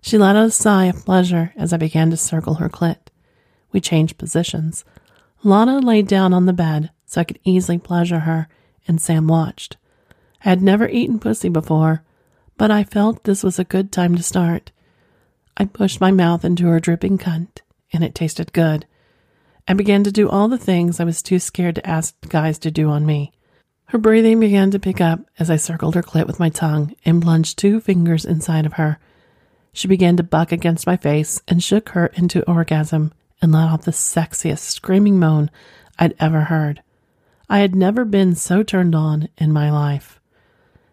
She 0.00 0.18
let 0.18 0.36
out 0.36 0.46
a 0.46 0.50
sigh 0.50 0.86
of 0.86 1.04
pleasure 1.04 1.52
as 1.56 1.72
I 1.72 1.76
began 1.76 2.10
to 2.10 2.16
circle 2.16 2.54
her 2.54 2.68
clit. 2.68 2.98
We 3.70 3.80
changed 3.80 4.18
positions. 4.18 4.84
Lana 5.44 5.78
laid 5.78 6.08
down 6.08 6.32
on 6.32 6.46
the 6.46 6.52
bed 6.52 6.90
so 7.06 7.20
I 7.20 7.24
could 7.24 7.38
easily 7.44 7.78
pleasure 7.78 8.20
her, 8.20 8.48
and 8.86 9.00
Sam 9.00 9.26
watched. 9.26 9.76
I 10.44 10.50
had 10.50 10.62
never 10.62 10.88
eaten 10.88 11.18
pussy 11.18 11.48
before, 11.48 12.02
but 12.56 12.70
I 12.70 12.84
felt 12.84 13.24
this 13.24 13.42
was 13.42 13.58
a 13.58 13.64
good 13.64 13.92
time 13.92 14.14
to 14.16 14.22
start. 14.22 14.72
I 15.56 15.66
pushed 15.66 16.00
my 16.00 16.10
mouth 16.10 16.44
into 16.44 16.66
her 16.66 16.80
dripping 16.80 17.18
cunt, 17.18 17.60
and 17.92 18.02
it 18.02 18.14
tasted 18.14 18.52
good. 18.52 18.86
I 19.68 19.74
began 19.74 20.02
to 20.04 20.12
do 20.12 20.28
all 20.28 20.48
the 20.48 20.58
things 20.58 20.98
I 20.98 21.04
was 21.04 21.22
too 21.22 21.38
scared 21.38 21.76
to 21.76 21.86
ask 21.86 22.14
guys 22.28 22.58
to 22.60 22.70
do 22.70 22.88
on 22.88 23.06
me. 23.06 23.32
Her 23.86 23.98
breathing 23.98 24.40
began 24.40 24.70
to 24.70 24.78
pick 24.78 25.00
up 25.00 25.20
as 25.38 25.50
I 25.50 25.56
circled 25.56 25.94
her 25.94 26.02
clit 26.02 26.26
with 26.26 26.40
my 26.40 26.48
tongue 26.48 26.94
and 27.04 27.22
plunged 27.22 27.58
two 27.58 27.80
fingers 27.80 28.24
inside 28.24 28.66
of 28.66 28.74
her. 28.74 28.98
She 29.72 29.86
began 29.86 30.16
to 30.16 30.22
buck 30.22 30.50
against 30.50 30.86
my 30.86 30.96
face 30.96 31.42
and 31.46 31.62
shook 31.62 31.90
her 31.90 32.06
into 32.06 32.48
orgasm 32.50 33.12
and 33.40 33.52
let 33.52 33.68
out 33.68 33.82
the 33.82 33.90
sexiest 33.90 34.60
screaming 34.60 35.18
moan 35.18 35.50
I'd 35.98 36.14
ever 36.18 36.42
heard. 36.42 36.82
I 37.52 37.58
had 37.58 37.76
never 37.76 38.06
been 38.06 38.34
so 38.34 38.62
turned 38.62 38.94
on 38.94 39.28
in 39.36 39.52
my 39.52 39.70
life. 39.70 40.18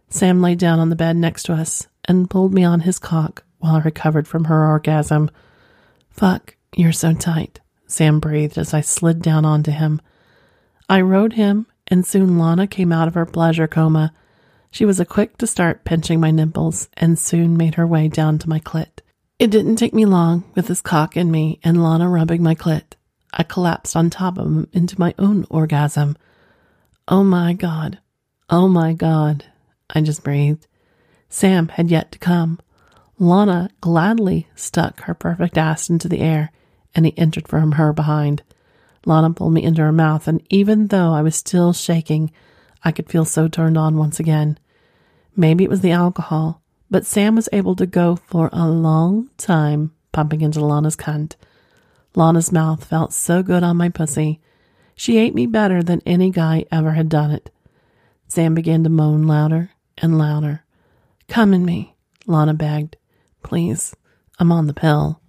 Sam 0.10 0.42
lay 0.42 0.56
down 0.56 0.78
on 0.78 0.90
the 0.90 0.96
bed 0.98 1.16
next 1.16 1.44
to 1.44 1.54
us 1.54 1.88
and 2.04 2.30
pulled 2.30 2.54
me 2.54 2.66
on 2.66 2.82
his 2.82 3.00
cock 3.00 3.46
while 3.60 3.78
I 3.78 3.80
recovered 3.80 4.28
from 4.28 4.44
her 4.44 4.68
orgasm. 4.68 5.32
Fuck, 6.10 6.58
you're 6.76 6.92
so 6.92 7.14
tight. 7.14 7.62
Sam 7.88 8.20
breathed 8.20 8.58
as 8.58 8.74
I 8.74 8.82
slid 8.82 9.22
down 9.22 9.46
onto 9.46 9.72
him. 9.72 10.02
I 10.90 11.00
rode 11.00 11.32
him, 11.32 11.66
and 11.88 12.06
soon 12.06 12.38
Lana 12.38 12.68
came 12.68 12.92
out 12.92 13.08
of 13.08 13.14
her 13.14 13.26
pleasure 13.26 13.66
coma. 13.66 14.12
She 14.70 14.84
was 14.84 15.00
a 15.00 15.06
quick 15.06 15.38
to 15.38 15.48
start 15.48 15.86
pinching 15.86 16.20
my 16.20 16.32
nipples 16.32 16.90
and 16.98 17.18
soon 17.18 17.56
made 17.56 17.76
her 17.76 17.88
way 17.88 18.10
down 18.10 18.38
to 18.38 18.50
my 18.50 18.60
clit. 18.60 19.00
It 19.40 19.50
didn't 19.50 19.78
take 19.78 19.94
me 19.94 20.06
long 20.06 20.44
with 20.56 20.68
his 20.68 20.82
cock 20.82 21.16
in 21.16 21.32
me 21.32 21.62
and 21.64 21.82
Lana 21.82 22.10
rubbing 22.10 22.44
my 22.44 22.54
clit. 22.54 22.96
I 23.32 23.44
collapsed 23.44 23.96
on 23.96 24.10
top 24.10 24.38
of 24.38 24.46
him 24.46 24.68
into 24.74 25.00
my 25.00 25.16
own 25.18 25.46
orgasm. 25.50 26.18
Oh 27.12 27.24
my 27.24 27.54
God. 27.54 27.98
Oh 28.52 28.68
my 28.68 28.94
God. 28.94 29.46
I 29.90 30.02
just 30.02 30.24
breathed. 30.24 30.68
Sam 31.28 31.70
had 31.70 31.90
yet 31.90 32.12
to 32.12 32.20
come. 32.20 32.60
Lana 33.18 33.72
gladly 33.82 34.48
stuck 34.56 35.02
her 35.02 35.16
perfect 35.16 35.58
ass 35.58 35.90
into 35.90 36.08
the 36.08 36.20
air 36.20 36.52
and 36.94 37.08
he 37.08 37.18
entered 37.18 37.48
from 37.48 37.74
her 37.74 37.94
behind. 37.94 38.44
Lana 39.06 39.32
pulled 39.34 39.54
me 39.54 39.64
into 39.64 39.82
her 39.82 39.92
mouth, 39.92 40.28
and 40.28 40.42
even 40.50 40.88
though 40.88 41.14
I 41.14 41.22
was 41.22 41.36
still 41.36 41.74
shaking, 41.74 42.32
I 42.84 42.92
could 42.92 43.10
feel 43.10 43.26
so 43.26 43.48
turned 43.48 43.78
on 43.78 43.98
once 43.98 44.20
again. 44.20 44.60
Maybe 45.36 45.64
it 45.64 45.70
was 45.70 45.82
the 45.82 45.92
alcohol, 45.92 46.62
but 46.92 47.06
Sam 47.06 47.36
was 47.36 47.50
able 47.52 47.76
to 47.78 47.86
go 47.86 48.18
for 48.18 48.50
a 48.52 48.68
long 48.68 49.30
time 49.38 49.94
pumping 50.12 50.42
into 50.42 50.64
Lana's 50.64 50.96
cunt. 50.96 51.36
Lana's 52.16 52.52
mouth 52.52 52.84
felt 52.84 53.14
so 53.14 53.42
good 53.42 53.64
on 53.64 53.78
my 53.78 53.90
pussy. 53.90 54.42
She 55.00 55.18
ate 55.18 55.34
me 55.34 55.46
better 55.46 55.82
than 55.82 56.02
any 56.06 56.30
guy 56.30 56.66
ever 56.74 56.92
had 56.92 57.08
done 57.08 57.32
it. 57.32 57.50
Sam 58.28 58.54
began 58.54 58.84
to 58.84 58.90
moan 58.90 59.24
louder 59.24 59.72
and 59.98 60.18
louder. 60.18 60.66
Come 61.30 61.54
in 61.54 61.64
me, 61.64 61.96
Lana 62.28 62.54
begged. 62.54 62.98
Please, 63.42 63.96
I'm 64.40 64.52
on 64.52 64.68
the 64.68 64.74
pill. 64.74 65.22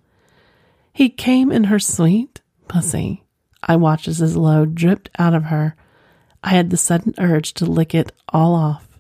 He 0.92 1.08
came 1.08 1.52
in 1.52 1.64
her 1.64 1.78
sweet 1.78 2.40
pussy. 2.66 3.22
I 3.62 3.76
watched 3.76 4.08
as 4.08 4.18
his 4.18 4.36
load 4.36 4.74
dripped 4.74 5.08
out 5.20 5.34
of 5.34 5.44
her. 5.44 5.76
I 6.42 6.48
had 6.48 6.70
the 6.70 6.76
sudden 6.76 7.14
urge 7.18 7.54
to 7.54 7.64
lick 7.64 7.94
it 7.94 8.10
all 8.30 8.56
off. 8.56 8.98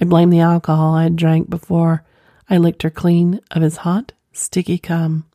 I 0.00 0.06
blamed 0.06 0.32
the 0.32 0.40
alcohol 0.40 0.94
I 0.94 1.02
had 1.02 1.16
drank 1.16 1.50
before 1.50 2.04
I 2.48 2.56
licked 2.56 2.84
her 2.84 2.90
clean 2.90 3.42
of 3.50 3.60
his 3.60 3.76
hot, 3.76 4.12
sticky 4.32 4.78
cum. 4.78 5.26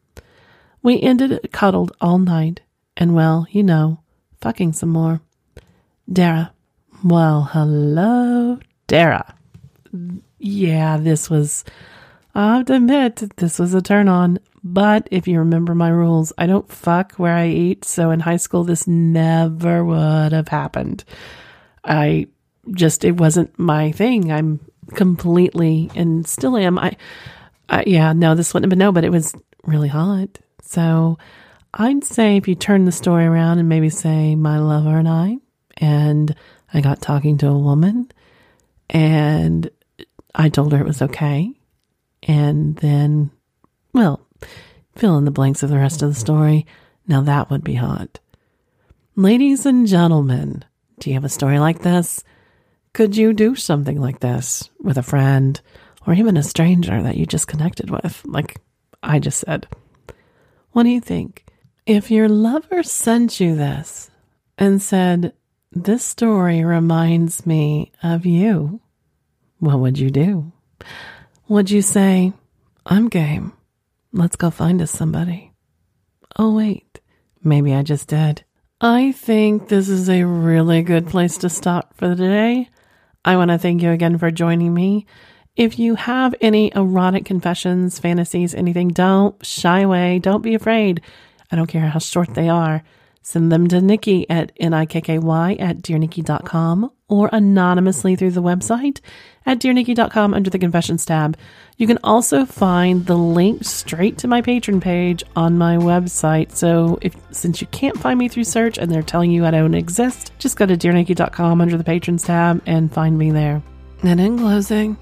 We 0.81 0.99
ended 0.99 1.51
cuddled 1.51 1.95
all 2.01 2.17
night, 2.17 2.61
and 2.97 3.13
well, 3.13 3.45
you 3.51 3.61
know, 3.61 4.00
fucking 4.41 4.73
some 4.73 4.89
more. 4.89 5.21
Dara. 6.11 6.53
Well, 7.03 7.49
hello, 7.51 8.59
Dara. 8.87 9.35
Yeah, 10.37 10.97
this 10.97 11.29
was, 11.29 11.63
I 12.35 12.57
have 12.57 12.65
to 12.65 12.75
admit, 12.75 13.15
this 13.37 13.57
was 13.57 13.73
a 13.73 13.81
turn 13.81 14.07
on. 14.07 14.39
But 14.63 15.07
if 15.09 15.27
you 15.27 15.39
remember 15.39 15.73
my 15.73 15.89
rules, 15.89 16.31
I 16.37 16.45
don't 16.45 16.71
fuck 16.71 17.13
where 17.13 17.33
I 17.33 17.47
eat. 17.47 17.85
So 17.85 18.11
in 18.11 18.19
high 18.19 18.37
school, 18.37 18.63
this 18.63 18.87
never 18.87 19.83
would 19.83 20.31
have 20.31 20.47
happened. 20.47 21.03
I 21.83 22.27
just, 22.69 23.03
it 23.03 23.17
wasn't 23.17 23.57
my 23.57 23.91
thing. 23.91 24.31
I'm 24.31 24.59
completely, 24.93 25.89
and 25.95 26.27
still 26.27 26.57
am. 26.57 26.77
I, 26.77 26.95
I 27.69 27.83
yeah, 27.87 28.13
no, 28.13 28.35
this 28.35 28.53
wouldn't 28.53 28.65
have 28.65 28.69
been 28.69 28.85
no, 28.85 28.91
but 28.91 29.03
it 29.03 29.11
was 29.11 29.33
really 29.63 29.87
hot. 29.87 30.37
So 30.61 31.17
I'd 31.73 32.03
say 32.03 32.35
if 32.35 32.47
you 32.47 32.55
turn 32.55 32.85
the 32.85 32.91
story 32.91 33.25
around 33.25 33.59
and 33.59 33.69
maybe 33.69 33.89
say 33.89 34.35
my 34.35 34.59
lover 34.59 34.97
and 34.97 35.07
I, 35.07 35.37
and 35.77 36.35
I 36.73 36.81
got 36.81 37.01
talking 37.01 37.37
to 37.39 37.47
a 37.47 37.57
woman 37.57 38.11
and 38.89 39.69
I 40.35 40.49
told 40.49 40.73
her 40.73 40.79
it 40.79 40.85
was 40.85 41.01
okay. 41.01 41.53
And 42.23 42.75
then, 42.77 43.31
well, 43.93 44.25
fill 44.95 45.17
in 45.17 45.25
the 45.25 45.31
blanks 45.31 45.63
of 45.63 45.69
the 45.69 45.77
rest 45.77 46.01
of 46.01 46.09
the 46.09 46.19
story. 46.19 46.65
Now 47.07 47.21
that 47.21 47.49
would 47.49 47.63
be 47.63 47.75
hot. 47.75 48.19
Ladies 49.15 49.65
and 49.65 49.87
gentlemen, 49.87 50.65
do 50.99 51.09
you 51.09 51.13
have 51.15 51.25
a 51.25 51.29
story 51.29 51.59
like 51.59 51.79
this? 51.79 52.23
Could 52.93 53.15
you 53.15 53.33
do 53.33 53.55
something 53.55 53.99
like 53.99 54.19
this 54.19 54.69
with 54.79 54.97
a 54.97 55.03
friend 55.03 55.59
or 56.05 56.13
even 56.13 56.35
a 56.35 56.43
stranger 56.43 57.01
that 57.01 57.15
you 57.15 57.25
just 57.25 57.47
connected 57.47 57.89
with, 57.89 58.21
like 58.25 58.59
I 59.01 59.19
just 59.19 59.39
said? 59.39 59.67
What 60.71 60.83
do 60.83 60.89
you 60.89 61.01
think? 61.01 61.45
If 61.85 62.11
your 62.11 62.29
lover 62.29 62.83
sent 62.83 63.39
you 63.39 63.55
this 63.55 64.11
and 64.57 64.81
said, 64.81 65.33
This 65.71 66.03
story 66.03 66.63
reminds 66.63 67.45
me 67.47 67.91
of 68.03 68.23
you, 68.25 68.81
what 69.57 69.79
would 69.79 69.97
you 69.97 70.11
do? 70.11 70.51
Would 71.47 71.71
you 71.71 71.81
say, 71.81 72.33
I'm 72.85 73.09
game? 73.09 73.53
Let's 74.13 74.35
go 74.35 74.51
find 74.51 74.81
us 74.81 74.91
somebody. 74.91 75.53
Oh, 76.37 76.53
wait, 76.53 76.99
maybe 77.43 77.73
I 77.73 77.81
just 77.81 78.07
did. 78.07 78.43
I 78.79 79.11
think 79.11 79.67
this 79.67 79.89
is 79.89 80.07
a 80.07 80.23
really 80.23 80.83
good 80.83 81.07
place 81.07 81.37
to 81.39 81.49
stop 81.49 81.95
for 81.97 82.09
the 82.09 82.15
day. 82.15 82.69
I 83.25 83.37
want 83.37 83.49
to 83.49 83.57
thank 83.57 83.81
you 83.81 83.91
again 83.91 84.17
for 84.17 84.29
joining 84.29 84.73
me. 84.73 85.07
If 85.55 85.79
you 85.79 85.95
have 85.95 86.35
any 86.41 86.71
erotic 86.75 87.25
confessions, 87.25 87.99
fantasies, 87.99 88.53
anything, 88.53 88.89
don't 88.89 89.43
shy 89.45 89.81
away. 89.81 90.19
Don't 90.19 90.41
be 90.41 90.55
afraid. 90.55 91.01
I 91.51 91.55
don't 91.55 91.67
care 91.67 91.87
how 91.87 91.99
short 91.99 92.33
they 92.33 92.49
are. 92.49 92.83
Send 93.23 93.51
them 93.51 93.67
to 93.67 93.75
Nikky 93.77 94.25
at 94.29 94.51
N-I-K-K-Y 94.59 95.53
at 95.59 95.77
DearNikky.com 95.77 96.91
or 97.07 97.29
anonymously 97.31 98.15
through 98.15 98.31
the 98.31 98.41
website 98.41 98.99
at 99.45 99.59
DearNikky.com 99.59 100.33
under 100.33 100.49
the 100.49 100.57
confessions 100.57 101.05
tab. 101.05 101.37
You 101.77 101.85
can 101.85 101.99
also 102.03 102.45
find 102.45 103.05
the 103.05 103.17
link 103.17 103.63
straight 103.63 104.17
to 104.19 104.27
my 104.27 104.41
Patreon 104.41 104.81
page 104.81 105.23
on 105.35 105.57
my 105.57 105.77
website. 105.77 106.53
So 106.53 106.97
if 107.01 107.15
since 107.31 107.61
you 107.61 107.67
can't 107.67 107.99
find 107.99 108.17
me 108.17 108.27
through 108.27 108.45
search 108.45 108.79
and 108.79 108.91
they're 108.91 109.03
telling 109.03 109.29
you 109.29 109.45
I 109.45 109.51
don't 109.51 109.75
exist, 109.75 110.31
just 110.39 110.57
go 110.57 110.65
to 110.65 110.75
DearNikky.com 110.75 111.61
under 111.61 111.77
the 111.77 111.83
patrons 111.83 112.23
tab 112.23 112.63
and 112.65 112.91
find 112.91 113.17
me 113.17 113.29
there. 113.29 113.61
And 114.01 114.19
in 114.19 114.39
closing, 114.39 114.97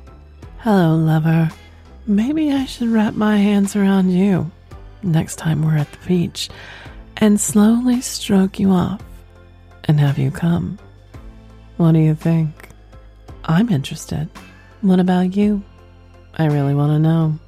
hello 0.58 0.96
lover. 0.96 1.50
Maybe 2.06 2.52
I 2.52 2.66
should 2.66 2.90
wrap 2.90 3.14
my 3.14 3.38
hands 3.38 3.78
around 3.78 4.10
you 4.10 4.52
next 5.04 5.38
time 5.38 5.64
we're 5.64 5.78
at 5.78 5.92
the 5.92 6.08
beach 6.08 6.50
and 7.18 7.40
slowly 7.40 8.02
stroke 8.02 8.60
you 8.60 8.72
off 8.72 9.02
and 9.86 10.00
have 10.00 10.18
you 10.18 10.32
come. 10.32 10.78
What 11.78 11.94
do 11.94 12.00
you 12.00 12.16
think? 12.16 12.70
I'm 13.46 13.70
interested. 13.70 14.30
What 14.82 15.00
about 15.00 15.36
you? 15.36 15.64
I 16.38 16.46
really 16.46 16.76
want 16.76 16.92
to 16.92 17.00
know. 17.00 17.40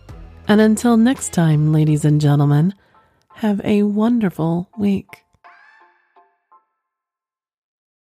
And 0.47 0.59
until 0.59 0.97
next 0.97 1.33
time, 1.33 1.71
ladies 1.71 2.03
and 2.03 2.19
gentlemen, 2.19 2.73
have 3.35 3.61
a 3.63 3.83
wonderful 3.83 4.69
week. 4.77 5.23